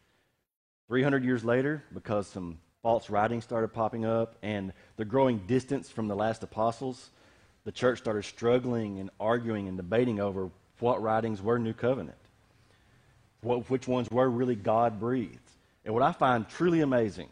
[0.88, 6.09] 300 years later, because some false writings started popping up and the growing distance from
[6.09, 7.09] the last apostles,
[7.64, 12.18] the church started struggling and arguing and debating over what writings were New Covenant,
[13.43, 15.39] what, which ones were really God breathed.
[15.85, 17.29] And what I find truly amazing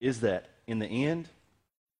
[0.00, 1.28] is that in the end,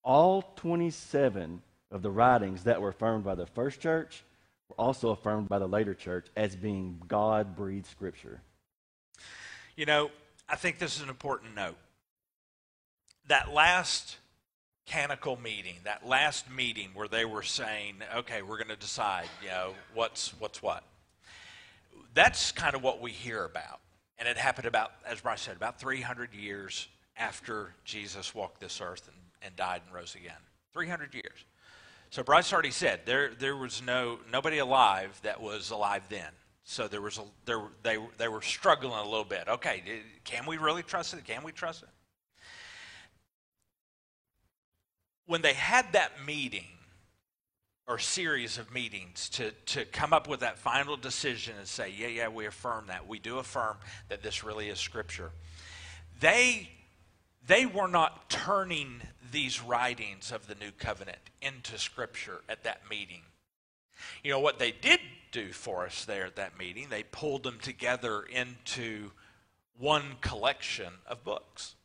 [0.03, 4.23] all 27 of the writings that were affirmed by the first church
[4.69, 8.41] were also affirmed by the later church as being God breathed scripture.
[9.75, 10.11] You know,
[10.47, 11.77] I think this is an important note
[13.27, 14.17] that last
[14.85, 19.49] canonical meeting, that last meeting where they were saying, okay, we're going to decide, you
[19.49, 20.83] know, what's, what's what.
[22.15, 23.81] That's kind of what we hear about.
[24.17, 29.07] And it happened about, as Bryce said, about 300 years after Jesus walked this earth
[29.07, 30.33] and, and died and rose again.
[30.73, 31.45] 300 years.
[32.09, 36.31] So Bryce already said there, there was no, nobody alive that was alive then.
[36.63, 39.43] So there was a, there, they, they were struggling a little bit.
[39.47, 39.83] Okay,
[40.23, 41.23] can we really trust it?
[41.25, 41.89] Can we trust it?
[45.25, 46.65] when they had that meeting
[47.87, 52.07] or series of meetings to, to come up with that final decision and say, yeah,
[52.07, 53.07] yeah, we affirm that.
[53.07, 53.77] We do affirm
[54.09, 55.31] that this really is Scripture.
[56.19, 56.69] They,
[57.45, 63.21] they were not turning these writings of the New Covenant into Scripture at that meeting.
[64.23, 64.99] You know, what they did
[65.31, 69.11] do for us there at that meeting, they pulled them together into
[69.77, 71.75] one collection of books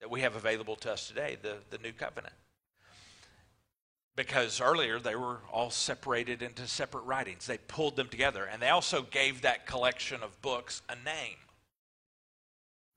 [0.00, 2.34] that we have available to us today, the, the New Covenant
[4.16, 7.46] because earlier they were all separated into separate writings.
[7.46, 11.36] They pulled them together, and they also gave that collection of books a name.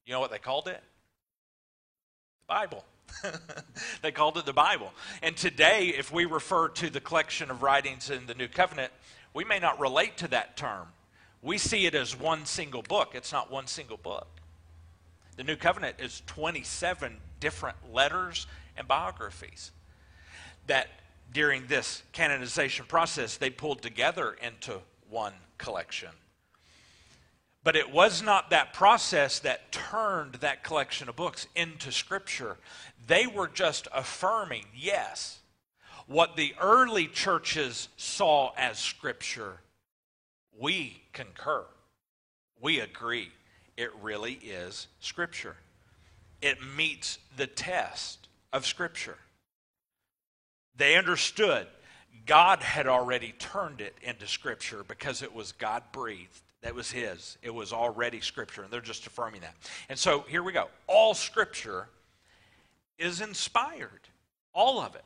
[0.05, 0.81] You know what they called it?
[2.39, 2.85] The Bible.
[4.01, 4.93] they called it the Bible.
[5.21, 8.93] And today, if we refer to the collection of writings in the New Covenant,
[9.33, 10.87] we may not relate to that term.
[11.41, 13.11] We see it as one single book.
[13.13, 14.27] It's not one single book.
[15.35, 19.71] The New Covenant is 27 different letters and biographies
[20.67, 20.87] that
[21.31, 26.09] during this canonization process, they pulled together into one collection.
[27.63, 32.57] But it was not that process that turned that collection of books into Scripture.
[33.05, 35.39] They were just affirming, yes,
[36.07, 39.59] what the early churches saw as Scripture.
[40.57, 41.65] We concur.
[42.61, 43.29] We agree.
[43.77, 45.57] It really is Scripture.
[46.41, 49.17] It meets the test of Scripture.
[50.79, 51.67] They understood
[52.25, 56.41] God had already turned it into Scripture because it was God breathed.
[56.61, 57.37] That was His.
[57.41, 59.55] It was already Scripture, and they're just affirming that.
[59.89, 60.69] And so here we go.
[60.87, 61.89] All Scripture
[62.97, 64.01] is inspired,
[64.53, 65.03] all of it.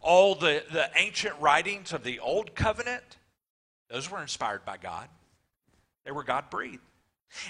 [0.00, 3.16] All the, the ancient writings of the Old Covenant,
[3.90, 5.08] those were inspired by God.
[6.04, 6.82] They were God breathed.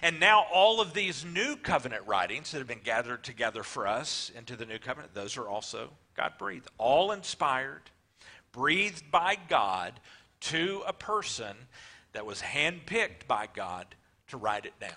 [0.03, 4.31] And now all of these new covenant writings that have been gathered together for us
[4.37, 7.83] into the new covenant, those are also God breathed, all inspired,
[8.53, 10.01] breathed by God
[10.41, 11.57] to a person
[12.13, 13.87] that was handpicked by God
[14.29, 14.91] to write it down.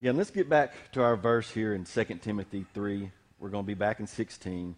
[0.00, 3.10] Yeah, and let's get back to our verse here in 2 Timothy 3.
[3.38, 4.76] We're going to be back in 16.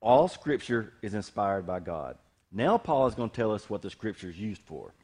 [0.00, 2.16] All scripture is inspired by God.
[2.50, 4.94] Now, Paul is going to tell us what the scripture is used for.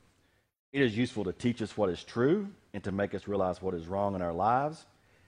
[0.74, 3.74] It is useful to teach us what is true and to make us realize what
[3.74, 4.84] is wrong in our lives.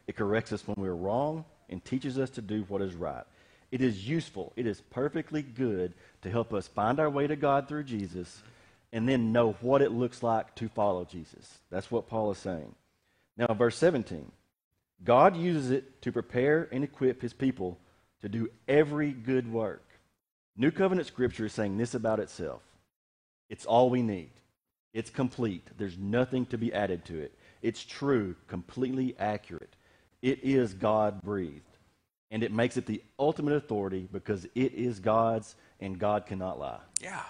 [0.09, 3.23] It corrects us when we're wrong and teaches us to do what is right.
[3.71, 7.69] It is useful, it is perfectly good to help us find our way to God
[7.69, 8.43] through Jesus
[8.93, 11.59] and then know what it looks like to follow Jesus.
[11.71, 12.75] That's what Paul is saying.
[13.37, 14.33] Now, verse 17
[15.05, 17.79] God uses it to prepare and equip his people
[18.21, 19.85] to do every good work.
[20.57, 22.63] New Covenant Scripture is saying this about itself
[23.49, 24.31] it's all we need,
[24.97, 25.69] it's complete.
[25.77, 27.39] There's nothing to be added to it.
[27.61, 29.77] It's true, completely accurate.
[30.23, 31.77] It is God breathed.
[32.31, 36.81] And it makes it the ultimate authority because it is God's and God cannot lie.
[36.99, 37.21] Yeah.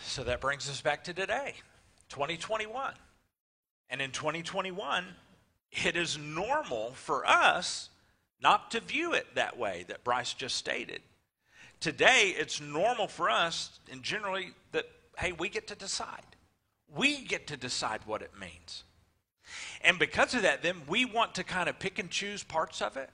[0.00, 1.52] So that brings us back to today,
[2.08, 2.94] 2021.
[3.90, 5.04] And in 2021,
[5.70, 7.90] it is normal for us
[8.40, 11.02] not to view it that way that Bryce just stated.
[11.78, 16.24] Today, it's normal for us, and generally, that, hey, we get to decide.
[16.94, 18.84] We get to decide what it means.
[19.82, 22.96] And because of that, then we want to kind of pick and choose parts of
[22.96, 23.10] it.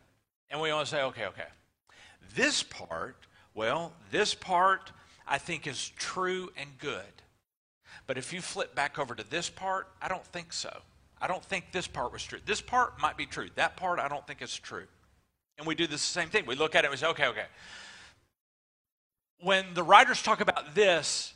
[0.51, 1.49] And we want to say, okay, okay,
[2.35, 3.17] this part,
[3.55, 4.93] well, this part
[5.27, 7.01] I think is true and good.
[8.07, 10.75] But if you flip back over to this part, I don't think so.
[11.21, 12.41] I don't think this part was true.
[12.45, 13.49] This part might be true.
[13.55, 14.87] That part I don't think is true.
[15.57, 16.47] And we do the same thing.
[16.47, 17.47] We look at it and we say, okay, okay.
[19.41, 21.35] When the writers talk about this,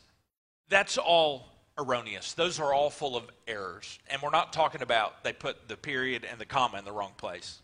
[0.69, 1.49] that's all
[1.79, 2.33] erroneous.
[2.33, 3.99] Those are all full of errors.
[4.09, 7.13] And we're not talking about they put the period and the comma in the wrong
[7.17, 7.61] place.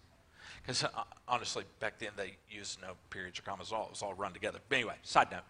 [0.63, 0.89] Because uh,
[1.27, 3.73] honestly, back then they used no periods or commas.
[3.73, 4.59] It was all run together.
[4.69, 5.43] But anyway, side note.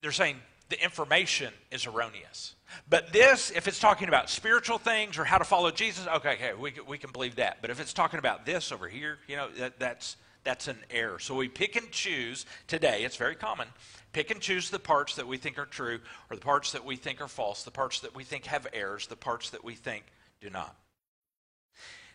[0.00, 0.36] They're saying
[0.68, 2.54] the information is erroneous.
[2.88, 6.52] But this, if it's talking about spiritual things or how to follow Jesus, okay, okay,
[6.58, 7.58] we, we can believe that.
[7.60, 11.18] But if it's talking about this over here, you know, that, that's, that's an error.
[11.18, 13.68] So we pick and choose today, it's very common,
[14.12, 16.00] pick and choose the parts that we think are true
[16.30, 19.06] or the parts that we think are false, the parts that we think have errors,
[19.06, 20.04] the parts that we think
[20.40, 20.76] do not.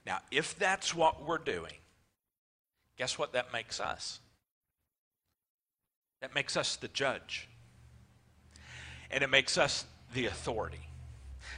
[0.06, 1.74] Now, if that's what we're doing,
[2.98, 4.20] guess what that makes us?
[6.22, 7.48] That makes us the judge
[9.12, 10.82] and it makes us the authority.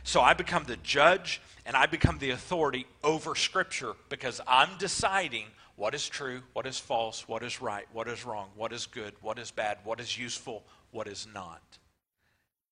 [0.03, 5.45] So I become the judge and I become the authority over Scripture because I'm deciding
[5.79, 9.13] what is true, what is false, what is right, what is wrong, what is good,
[9.21, 11.61] what is bad, what is useful, what is not.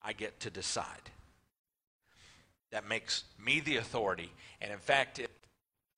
[0.04, 1.10] I get to decide.
[2.72, 4.30] That makes me the authority.
[4.60, 5.32] And in fact, it,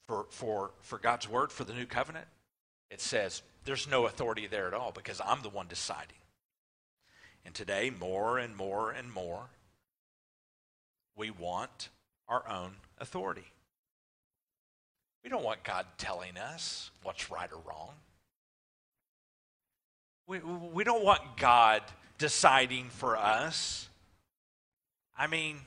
[0.07, 2.27] for, for, for God's word, for the new covenant,
[2.91, 6.13] it says there's no authority there at all because I'm the one deciding.
[7.43, 9.47] And today, more and more and more,
[11.15, 11.89] we want
[12.27, 13.51] our own authority.
[15.23, 17.91] We don't want God telling us what's right or wrong.
[20.27, 21.81] We, we don't want God
[22.17, 23.89] deciding for us.
[25.17, 25.57] I mean,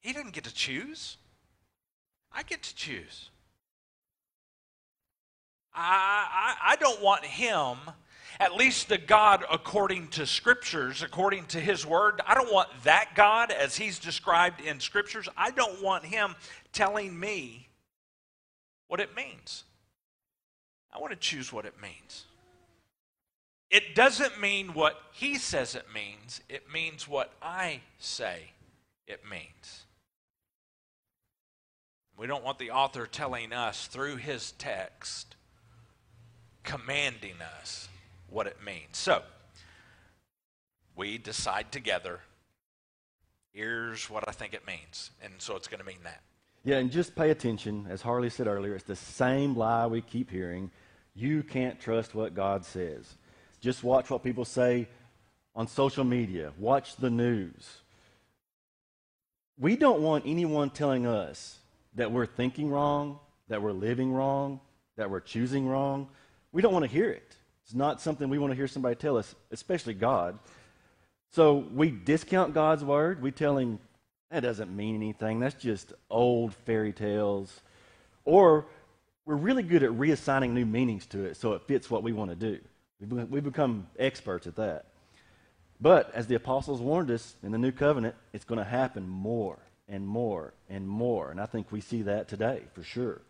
[0.00, 1.16] He didn't get to choose.
[2.32, 3.30] I get to choose.
[5.74, 7.76] I, I, I don't want Him
[8.40, 12.20] at least the God according to scriptures, according to his word.
[12.26, 15.28] I don't want that God as he's described in scriptures.
[15.36, 16.34] I don't want him
[16.72, 17.68] telling me
[18.88, 19.64] what it means.
[20.92, 22.24] I want to choose what it means.
[23.70, 28.52] It doesn't mean what he says it means, it means what I say
[29.06, 29.84] it means.
[32.16, 35.34] We don't want the author telling us through his text,
[36.62, 37.88] commanding us
[38.34, 38.98] what it means.
[38.98, 39.22] So,
[40.96, 42.20] we decide together
[43.54, 45.12] here's what I think it means.
[45.22, 46.20] And so it's going to mean that.
[46.64, 47.86] Yeah, and just pay attention.
[47.88, 50.70] As Harley said earlier, it's the same lie we keep hearing.
[51.14, 53.14] You can't trust what God says.
[53.60, 54.88] Just watch what people say
[55.54, 57.78] on social media, watch the news.
[59.56, 61.58] We don't want anyone telling us
[61.94, 64.58] that we're thinking wrong, that we're living wrong,
[64.96, 66.08] that we're choosing wrong.
[66.50, 67.36] We don't want to hear it.
[67.64, 70.38] It's not something we want to hear somebody tell us, especially God.
[71.30, 73.22] So we discount God's word.
[73.22, 73.78] We tell him,
[74.30, 75.40] that doesn't mean anything.
[75.40, 77.60] That's just old fairy tales.
[78.24, 78.66] Or
[79.24, 82.30] we're really good at reassigning new meanings to it so it fits what we want
[82.30, 82.58] to do.
[83.30, 84.86] We become experts at that.
[85.80, 89.58] But as the apostles warned us in the new covenant, it's going to happen more
[89.88, 91.30] and more and more.
[91.30, 93.20] And I think we see that today for sure.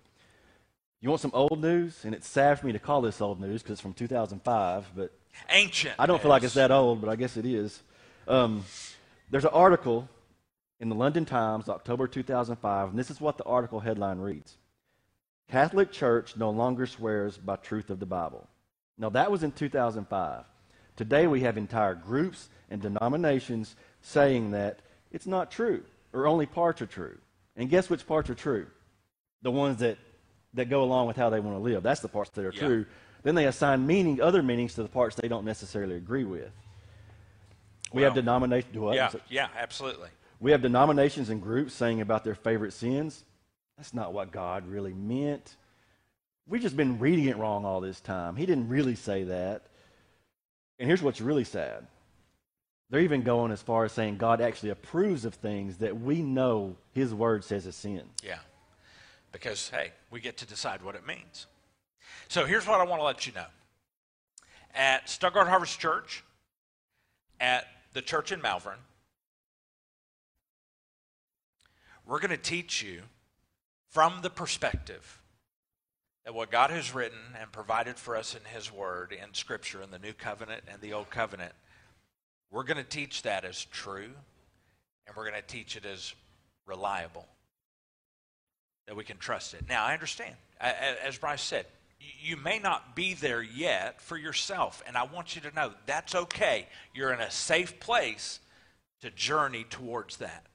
[1.04, 2.00] You want some old news?
[2.06, 5.12] And it's sad for me to call this old news because it's from 2005, but
[5.50, 5.94] Ancient.
[5.98, 7.82] I don't feel like it's that old, but I guess it is.
[8.26, 8.64] Um,
[9.30, 10.08] there's an article
[10.80, 14.56] in the London Times, October 2005, and this is what the article headline reads
[15.50, 18.48] Catholic Church no longer swears by truth of the Bible.
[18.96, 20.44] Now, that was in 2005.
[20.96, 24.78] Today, we have entire groups and denominations saying that
[25.12, 25.82] it's not true,
[26.14, 27.18] or only parts are true.
[27.56, 28.68] And guess which parts are true?
[29.42, 29.98] The ones that,
[30.54, 31.82] that go along with how they want to live.
[31.82, 32.66] That's the parts that are Yeah.
[32.66, 32.86] true.
[33.22, 36.50] Then they assign meaning, other meanings to the parts they don't necessarily agree with.
[37.92, 38.74] We have denominations.
[38.74, 40.08] Yeah, yeah, absolutely.
[40.40, 43.24] We have denominations and groups saying about their favorite sins.
[43.76, 45.56] That's not what God really meant.
[46.46, 48.36] We've just been reading it wrong all this time.
[48.36, 49.62] He didn't really say that.
[50.78, 51.86] And here's what's really sad.
[52.90, 56.76] They're even going as far as saying God actually approves of things that we know
[56.92, 58.02] His Word says is sin.
[58.22, 58.38] Yeah.
[59.34, 61.48] Because, hey, we get to decide what it means.
[62.28, 63.46] So here's what I want to let you know.
[64.76, 66.22] At Stuttgart Harvest Church,
[67.40, 68.78] at the church in Malvern,
[72.06, 73.02] we're going to teach you
[73.90, 75.20] from the perspective
[76.24, 79.90] that what God has written and provided for us in His Word, in Scripture, in
[79.90, 81.52] the New Covenant and the Old Covenant,
[82.52, 84.10] we're going to teach that as true,
[85.08, 86.14] and we're going to teach it as
[86.66, 87.26] reliable
[88.86, 89.64] that we can trust it.
[89.68, 90.34] Now, I understand.
[90.60, 91.66] As Bryce said,
[92.20, 96.14] you may not be there yet for yourself, and I want you to know that's
[96.14, 96.68] okay.
[96.94, 98.40] You're in a safe place
[99.00, 100.46] to journey towards that.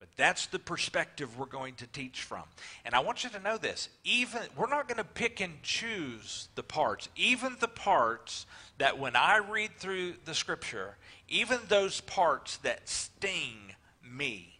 [0.00, 2.42] But that's the perspective we're going to teach from.
[2.84, 3.88] And I want you to know this.
[4.02, 7.08] Even we're not going to pick and choose the parts.
[7.14, 8.46] Even the parts
[8.78, 10.96] that when I read through the scripture,
[11.28, 14.51] even those parts that sting me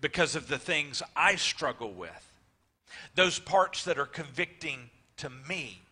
[0.00, 2.32] because of the things I struggle with.
[3.14, 5.82] Those parts that are convicting to me.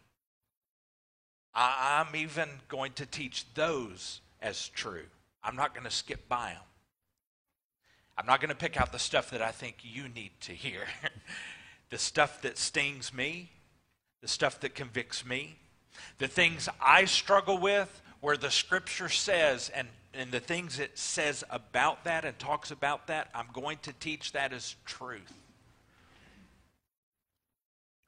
[1.55, 5.05] I, I'm even going to teach those as true.
[5.43, 6.63] I'm not going to skip by them.
[8.19, 10.85] I'm not going to pick out the stuff that I think you need to hear.
[11.91, 13.51] the stuff that stings me,
[14.23, 15.57] the stuff that convicts me,
[16.19, 21.45] the things I struggle with, where the scripture says, and, and the things it says
[21.51, 25.33] about that and talks about that, I'm going to teach that as truth.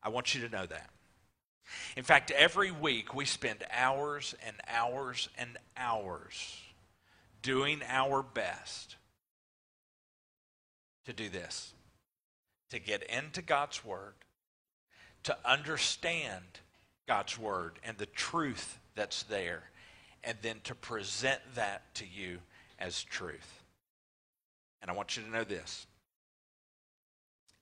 [0.02, 0.90] I want you to know that.
[1.96, 6.56] In fact, every week we spend hours and hours and hours
[7.42, 8.96] doing our best
[11.04, 11.72] to do this
[12.70, 14.14] to get into God's Word,
[15.24, 16.44] to understand
[17.06, 19.64] God's Word and the truth that's there,
[20.28, 22.36] and then to present that to you
[22.78, 23.62] as truth.
[24.82, 25.86] And I want you to know this.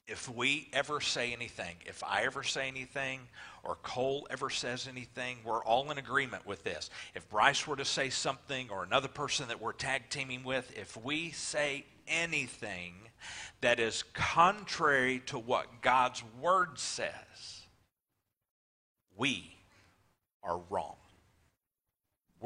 [0.08, 3.20] If we ever say anything, if I ever say anything,
[3.62, 6.90] or Cole ever says anything, we're all in agreement with this.
[7.14, 10.96] If Bryce were to say something, or another person that we're tag teaming with, if
[11.04, 12.94] we say anything
[13.60, 17.62] that is contrary to what God's Word says,
[19.16, 19.54] we
[20.42, 20.96] are wrong.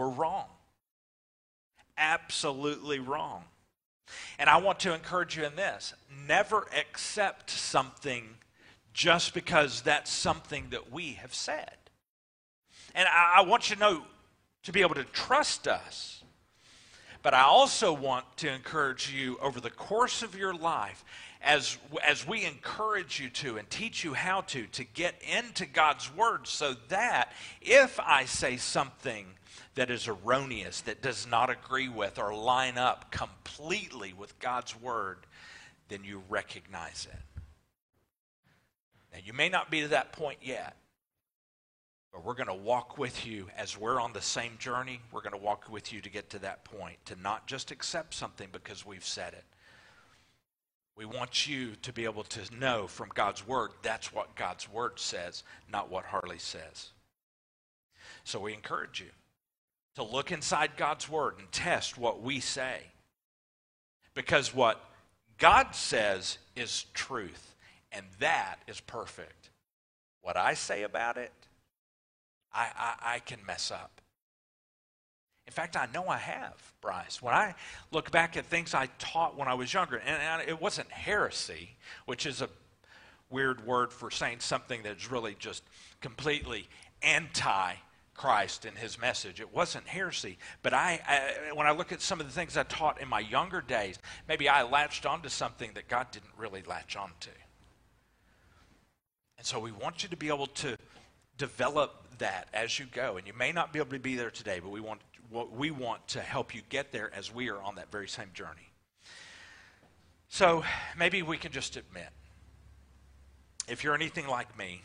[0.00, 0.46] We're wrong.
[1.98, 3.44] Absolutely wrong.
[4.38, 5.92] And I want to encourage you in this
[6.26, 8.24] never accept something
[8.94, 11.76] just because that's something that we have said.
[12.94, 14.02] And I, I want you to know
[14.62, 16.22] to be able to trust us.
[17.22, 21.04] But I also want to encourage you over the course of your life,
[21.42, 26.10] as, as we encourage you to and teach you how to, to get into God's
[26.16, 29.26] Word so that if I say something
[29.74, 35.18] that is erroneous, that does not agree with or line up completely with God's Word,
[35.88, 37.40] then you recognize it.
[39.12, 40.76] Now, you may not be to that point yet,
[42.12, 45.00] but we're going to walk with you as we're on the same journey.
[45.12, 48.14] We're going to walk with you to get to that point, to not just accept
[48.14, 49.44] something because we've said it.
[50.96, 54.98] We want you to be able to know from God's Word that's what God's Word
[54.98, 56.90] says, not what Harley says.
[58.24, 59.10] So we encourage you
[60.00, 62.80] to look inside God's Word and test what we say.
[64.14, 64.82] Because what
[65.36, 67.54] God says is truth,
[67.92, 69.50] and that is perfect.
[70.22, 71.32] What I say about it,
[72.50, 74.00] I, I, I can mess up.
[75.46, 77.20] In fact, I know I have, Bryce.
[77.20, 77.54] When I
[77.92, 81.76] look back at things I taught when I was younger, and, and it wasn't heresy,
[82.06, 82.48] which is a
[83.28, 85.62] weird word for saying something that's really just
[86.00, 86.68] completely
[87.02, 87.74] anti
[88.20, 89.40] Christ and his message.
[89.40, 90.36] It wasn't heresy.
[90.62, 93.20] But I, I, when I look at some of the things I taught in my
[93.20, 93.98] younger days,
[94.28, 97.30] maybe I latched onto something that God didn't really latch onto.
[99.38, 100.76] And so we want you to be able to
[101.38, 103.16] develop that as you go.
[103.16, 105.00] And you may not be able to be there today, but we want,
[105.56, 108.68] we want to help you get there as we are on that very same journey.
[110.28, 110.62] So
[110.94, 112.10] maybe we can just admit
[113.66, 114.82] if you're anything like me,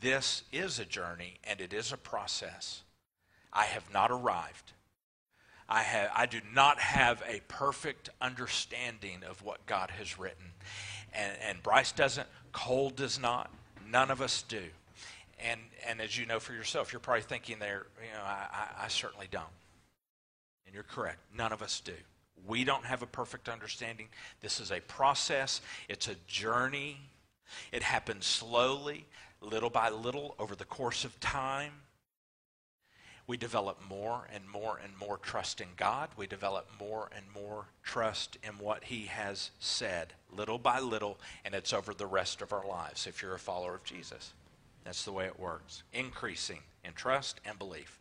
[0.00, 2.82] this is a journey and it is a process.
[3.52, 4.72] I have not arrived.
[5.68, 10.52] I, have, I do not have a perfect understanding of what God has written.
[11.12, 13.50] And, and Bryce doesn't, Cole does not,
[13.88, 14.62] none of us do.
[15.38, 18.84] And, and as you know for yourself, you're probably thinking there, you know, I, I,
[18.84, 19.44] I certainly don't.
[20.66, 21.92] And you're correct, none of us do.
[22.46, 24.08] We don't have a perfect understanding.
[24.40, 26.98] This is a process, it's a journey.
[27.72, 29.06] It happens slowly,
[29.40, 31.72] little by little, over the course of time.
[33.26, 36.08] We develop more and more and more trust in God.
[36.16, 41.54] We develop more and more trust in what He has said, little by little, and
[41.54, 44.32] it's over the rest of our lives if you're a follower of Jesus.
[44.84, 45.84] That's the way it works.
[45.92, 48.00] Increasing in trust and belief.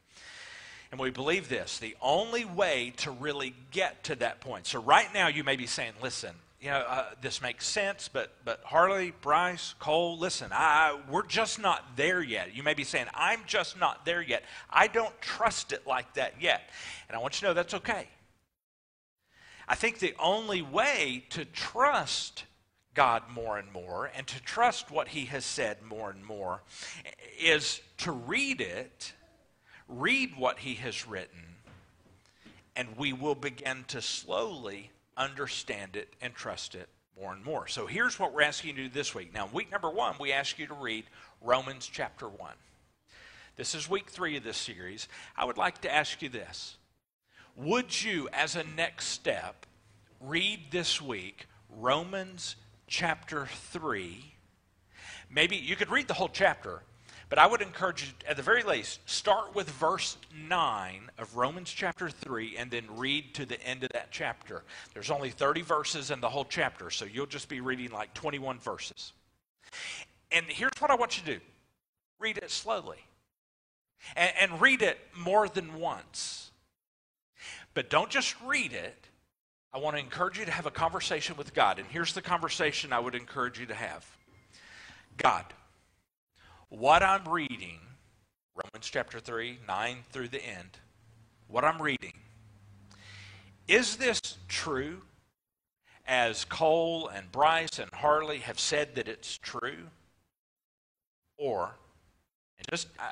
[0.92, 4.66] And we believe this the only way to really get to that point.
[4.66, 8.34] So, right now, you may be saying, listen, you know, uh, this makes sense, but,
[8.44, 12.54] but Harley, Bryce, Cole, listen, I, we're just not there yet.
[12.56, 14.44] You may be saying, I'm just not there yet.
[14.70, 16.70] I don't trust it like that yet.
[17.08, 18.08] And I want you to know that's okay.
[19.68, 22.44] I think the only way to trust
[22.94, 26.62] God more and more and to trust what He has said more and more
[27.40, 29.14] is to read it
[29.90, 31.44] read what he has written,
[32.76, 36.90] and we will begin to slowly understand it and trust it
[37.20, 37.68] more and more.
[37.68, 39.34] So here's what we're asking you to do this week.
[39.34, 41.04] Now, week number one, we ask you to read
[41.42, 42.52] Romans chapter 1.
[43.58, 45.10] This is week three of this series.
[45.36, 46.78] I would like to ask you this
[47.58, 49.66] Would you, as a next step,
[50.22, 51.46] read this week
[51.78, 52.56] Romans
[52.88, 54.34] chapter 3?
[55.30, 56.82] Maybe you could read the whole chapter,
[57.30, 60.18] but I would encourage you, at the very least, start with verse
[60.48, 64.64] 9 of Romans chapter 3 and then read to the end of that chapter.
[64.96, 68.58] There's only 30 verses in the whole chapter, so you'll just be reading like 21
[68.60, 69.14] verses.
[70.32, 71.46] And here's what I want you to do
[72.20, 72.98] read it slowly,
[74.16, 76.52] and, and read it more than once.
[77.76, 79.08] But don't just read it.
[79.72, 81.78] I want to encourage you to have a conversation with God.
[81.78, 84.06] And here's the conversation I would encourage you to have
[85.18, 85.46] God,
[86.70, 87.80] what I'm reading,
[88.56, 90.78] Romans chapter 3, 9 through the end,
[91.48, 92.14] what I'm reading,
[93.68, 95.02] is this true
[96.08, 99.88] as Cole and Bryce and Harley have said that it's true?
[101.38, 101.72] Or,
[102.58, 103.12] and just, I,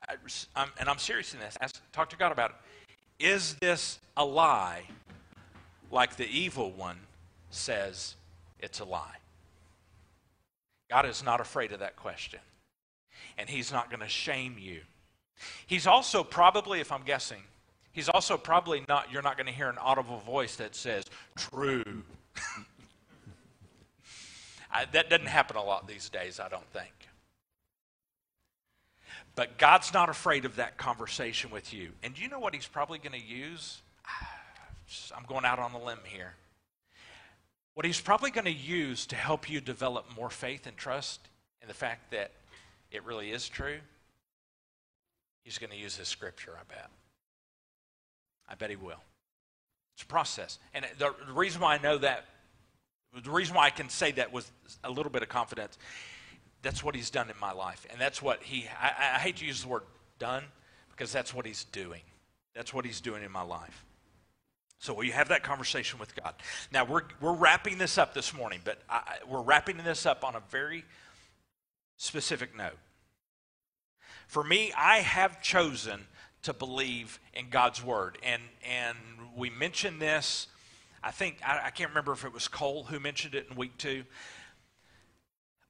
[0.56, 3.26] I'm, and I'm serious in this, ask, talk to God about it.
[3.26, 4.84] Is this a lie
[5.90, 7.00] like the evil one
[7.50, 8.16] says
[8.60, 9.16] it's a lie?
[10.92, 12.40] God is not afraid of that question
[13.38, 14.82] and he's not going to shame you.
[15.68, 17.42] He's also probably, if I'm guessing,
[17.92, 22.04] he's also probably not, you're not going to hear an audible voice that says, true.
[24.72, 26.92] I, that doesn't happen a lot these days, I don't think.
[29.36, 31.92] But God's not afraid of that conversation with you.
[32.02, 33.82] And you know what he's probably going to use?
[35.16, 36.34] I'm going out on a limb here.
[37.76, 41.20] What he's probably going to use to help you develop more faith and trust
[41.62, 42.32] in the fact that
[42.92, 43.78] it really is true,
[45.44, 46.90] he's going to use his scripture, I bet.
[48.50, 49.02] I bet he will.
[49.96, 50.60] It's a process.
[50.74, 52.26] And the, the reason why I know that,
[53.24, 54.50] the reason why I can say that with
[54.84, 55.78] a little bit of confidence,
[56.62, 57.86] that's what he's done in my life.
[57.90, 59.84] And that's what he, I, I hate to use the word
[60.20, 60.44] done
[60.92, 62.02] because that's what he's doing.
[62.56, 63.86] That's what he's doing in my life.
[64.80, 66.36] So will you have that conversation with God?
[66.72, 70.36] Now we're we're wrapping this up this morning, but I, we're wrapping this up on
[70.36, 70.86] a very
[71.98, 72.78] specific note.
[74.28, 76.02] For me, I have chosen
[76.44, 78.18] to believe in God's word.
[78.24, 78.98] And, and
[79.36, 80.48] we mentioned this,
[81.04, 83.78] I think, I, I can't remember if it was Cole who mentioned it in week
[83.78, 84.04] two.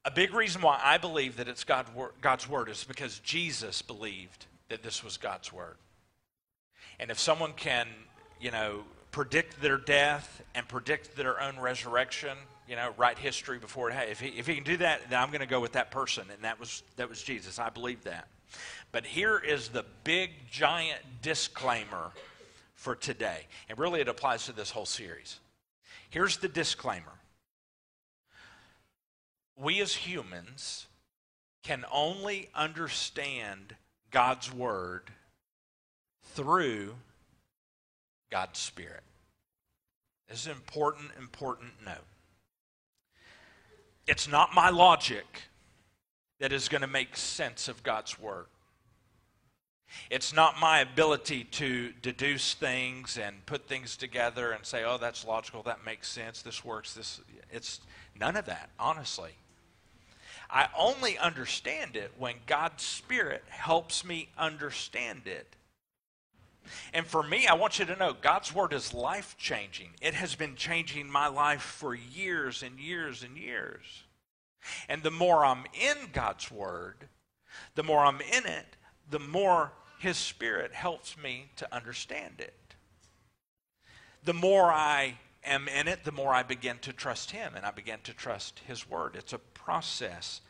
[0.04, 1.86] A big reason why I believe that it's God,
[2.20, 5.76] God's word is because Jesus believed that this was God's word.
[7.00, 7.88] And if someone can,
[8.40, 12.36] you know, predict their death and predict their own resurrection,
[12.68, 13.94] you know, write history before it.
[13.94, 15.90] Hey, if he, if he can do that, then I'm going to go with that
[15.90, 17.58] person, and that was that was Jesus.
[17.58, 18.28] I believe that.
[18.92, 22.10] But here is the big giant disclaimer
[22.74, 25.40] for today, and really it applies to this whole series.
[26.10, 27.12] Here's the disclaimer:
[29.56, 30.86] We as humans
[31.62, 33.74] can only understand
[34.10, 35.10] God's word
[36.34, 36.94] through
[38.30, 39.02] God's Spirit.
[40.28, 42.04] This is an important, important note.
[44.08, 45.42] It's not my logic.
[46.40, 48.46] that is going to make sense of God's Word.
[50.10, 55.26] It's not my ability to deduce things and put things together and say, oh, that's
[55.26, 57.20] logical, that makes sense, this works, this.
[57.50, 57.80] It's
[58.18, 59.30] none of that, honestly.
[60.50, 65.56] I only understand it when God's Spirit helps me understand it.
[66.92, 69.90] And for me, I want you to know God's Word is life changing.
[70.00, 74.04] It has been changing my life for years and years and years.
[74.88, 77.08] And the more I'm in God's Word,
[77.74, 78.76] the more I'm in it,
[79.10, 82.54] the more His Spirit helps me to understand it.
[84.24, 85.14] The more I
[85.44, 88.60] am in it, the more I begin to trust Him and I begin to trust
[88.66, 89.16] His Word.
[89.16, 90.40] It's a process,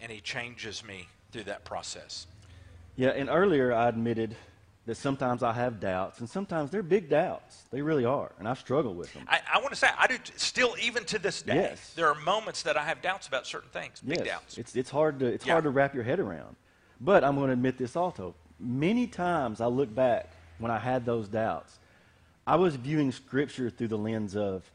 [0.00, 2.26] and He changes me through that process.
[2.96, 4.36] Yeah, and earlier I admitted
[4.86, 7.62] that sometimes I have doubts, and sometimes they're big doubts.
[7.70, 9.24] They really are, and I struggle with them.
[9.28, 11.94] I, I want to say, I do t- still, even to this day, Yes.
[11.94, 14.58] there are moments that I have doubts about certain things, big yes, doubts.
[14.58, 15.52] It's, it's hard to it's Yeah.
[15.54, 16.56] hard to wrap your head around.
[17.00, 18.34] But I'm going to admit this also.
[18.60, 21.78] Many times I look back when I had those doubts,
[22.46, 24.70] I was viewing Scripture through the lens of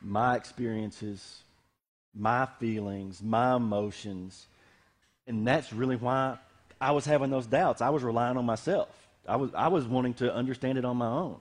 [0.00, 1.42] my experiences,
[2.14, 4.46] my feelings, my emotions,
[5.26, 6.38] and that's really why
[6.80, 7.82] I was having those doubts.
[7.82, 8.88] I was relying on myself.
[9.26, 11.36] I was I was wanting to understand it on my own.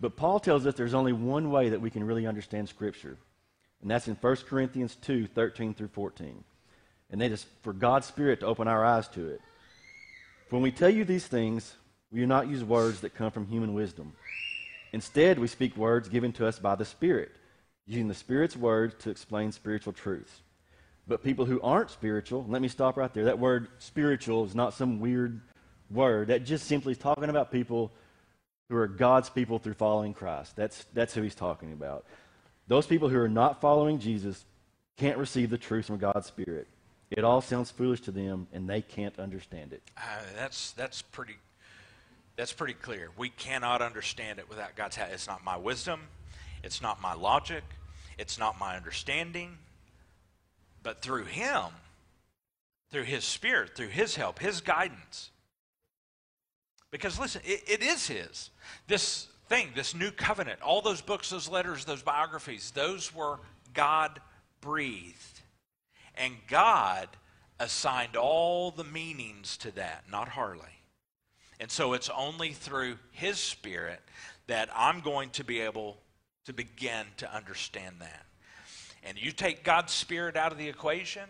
[0.00, 3.16] But Paul tells us there's only one way that we can really understand Scripture,
[3.80, 6.44] and that's in 1 Corinthians 2 13 through 14.
[7.10, 9.40] And that is for God's Spirit to open our eyes to it.
[10.50, 11.74] When we tell you these things,
[12.10, 14.12] we do not use words that come from human wisdom.
[14.92, 17.32] Instead, we speak words given to us by the Spirit,
[17.86, 20.42] using the Spirit's words to explain spiritual truths.
[21.08, 23.24] But people who aren't spiritual, let me stop right there.
[23.24, 25.40] That word spiritual is not some weird
[25.90, 26.28] word.
[26.28, 27.92] That just simply is talking about people
[28.68, 30.56] who are God's people through following Christ.
[30.56, 32.04] That's, that's who he's talking about.
[32.68, 34.44] Those people who are not following Jesus
[34.96, 36.66] can't receive the truth from God's Spirit.
[37.10, 39.82] It all sounds foolish to them, and they can't understand it.
[39.96, 40.00] Uh,
[40.34, 41.36] that's, that's, pretty,
[42.34, 43.10] that's pretty clear.
[43.16, 45.10] We cannot understand it without God's help.
[45.12, 46.00] It's not my wisdom,
[46.64, 47.62] it's not my logic,
[48.18, 49.58] it's not my understanding,
[50.82, 51.66] but through Him,
[52.90, 55.30] through His Spirit, through His help, His guidance.
[56.96, 58.50] Because listen, it, it is His.
[58.86, 63.38] This thing, this new covenant, all those books, those letters, those biographies, those were
[63.74, 64.18] God
[64.62, 65.42] breathed.
[66.14, 67.08] And God
[67.60, 70.62] assigned all the meanings to that, not Harley.
[71.60, 74.00] And so it's only through His Spirit
[74.46, 75.98] that I'm going to be able
[76.46, 78.24] to begin to understand that.
[79.02, 81.28] And you take God's Spirit out of the equation,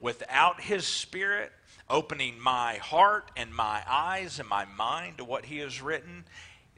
[0.00, 1.52] without His Spirit
[1.88, 6.24] opening my heart and my eyes and my mind to what He has written,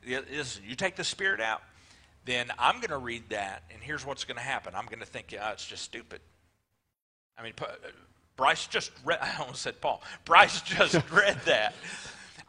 [0.07, 1.63] listen, you take the Spirit out,
[2.25, 4.75] then I'm going to read that, and here's what's going to happen.
[4.75, 6.21] I'm going to think, oh, it's just stupid.
[7.37, 7.55] I mean,
[8.37, 10.03] Bryce just read, I almost said Paul.
[10.25, 11.75] Bryce just read that.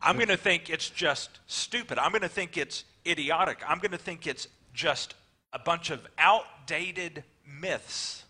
[0.02, 1.98] I'm going to think it's just stupid.
[1.98, 3.60] I'm going to think it's idiotic.
[3.68, 5.16] I'm going to think it's just
[5.54, 8.24] a bunch of outdated myths,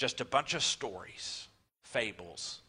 [0.00, 1.46] just a bunch of stories,
[1.82, 2.62] fables,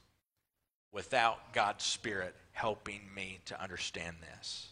[0.92, 4.68] without God's Spirit helping me to understand this.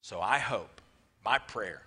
[0.00, 0.80] So I hope,
[1.22, 1.82] my prayer,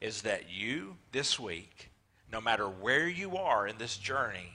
[0.00, 1.92] is that you this week,
[2.32, 4.54] no matter where you are in this journey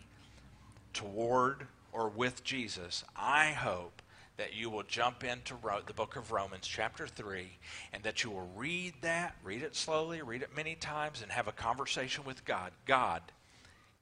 [0.92, 4.02] toward or with Jesus, I hope
[4.36, 5.54] that you will jump into
[5.88, 7.48] the book of Romans, chapter 3,
[7.94, 11.48] and that you will read that, read it slowly, read it many times, and have
[11.48, 12.74] a conversation with God.
[12.86, 13.22] God,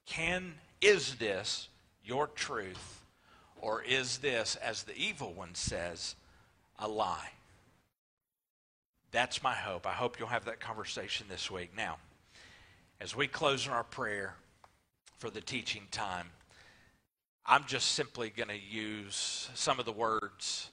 [0.08, 1.68] can, is this
[2.04, 3.04] your truth,
[3.62, 6.16] or is this, as the evil one says,
[6.80, 7.32] a lie?
[9.12, 9.86] That's my hope.
[9.86, 11.72] I hope you'll have that conversation this week.
[11.76, 11.98] Now,
[13.00, 14.36] as we close in our prayer
[15.18, 16.28] for the teaching time,
[17.46, 20.72] I'm just simply going to use some of the words,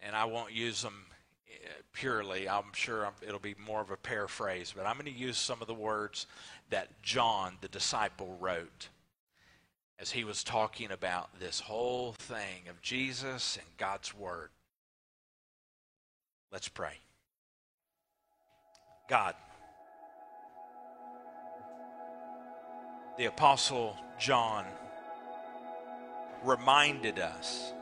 [0.00, 1.06] and I won't use them
[1.50, 2.48] eh, purely.
[2.48, 5.66] I'm sure it'll be more of a paraphrase, but I'm going to use some of
[5.66, 6.26] the words
[6.70, 8.88] that John, the disciple, wrote
[9.98, 14.50] as he was talking about this whole thing of Jesus and God's Word.
[16.52, 16.94] Let's pray.
[19.08, 19.34] God,
[23.16, 24.64] the Apostle John
[26.44, 27.72] reminded us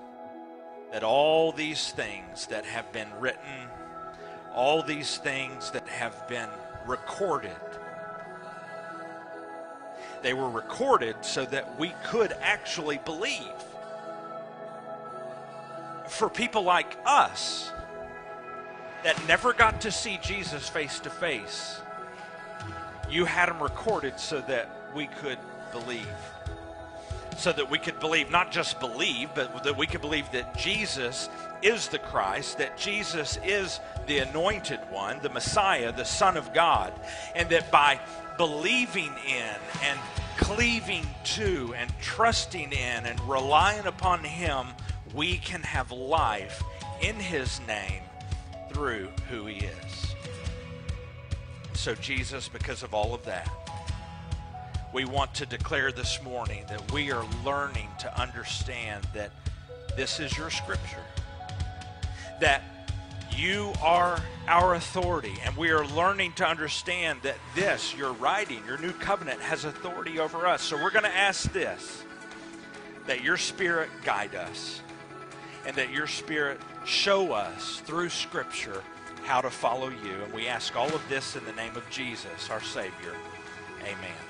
[0.92, 3.68] that all these things that have been written,
[4.54, 6.48] all these things that have been
[6.86, 7.50] recorded,
[10.22, 13.52] they were recorded so that we could actually believe.
[16.08, 17.70] For people like us
[19.04, 21.80] that never got to see Jesus face to face,
[23.10, 25.38] you had them recorded so that we could
[25.72, 26.06] believe.
[27.36, 31.28] so that we could believe, not just believe, but that we could believe that Jesus
[31.62, 36.92] is the Christ, that Jesus is the anointed one, the Messiah, the Son of God,
[37.34, 38.00] and that by
[38.36, 39.98] believing in and
[40.36, 44.66] cleaving to and trusting in and relying upon Him,
[45.14, 46.62] we can have life
[47.00, 48.02] in His name
[48.72, 50.14] through who He is.
[51.74, 53.50] So, Jesus, because of all of that,
[54.92, 59.30] we want to declare this morning that we are learning to understand that
[59.96, 61.04] this is your scripture,
[62.40, 62.62] that
[63.36, 68.78] you are our authority, and we are learning to understand that this, your writing, your
[68.78, 70.62] new covenant, has authority over us.
[70.62, 72.02] So we're going to ask this
[73.06, 74.80] that your spirit guide us,
[75.64, 78.82] and that your spirit show us through scripture
[79.24, 80.22] how to follow you.
[80.24, 83.14] And we ask all of this in the name of Jesus, our Savior.
[83.82, 84.25] Amen.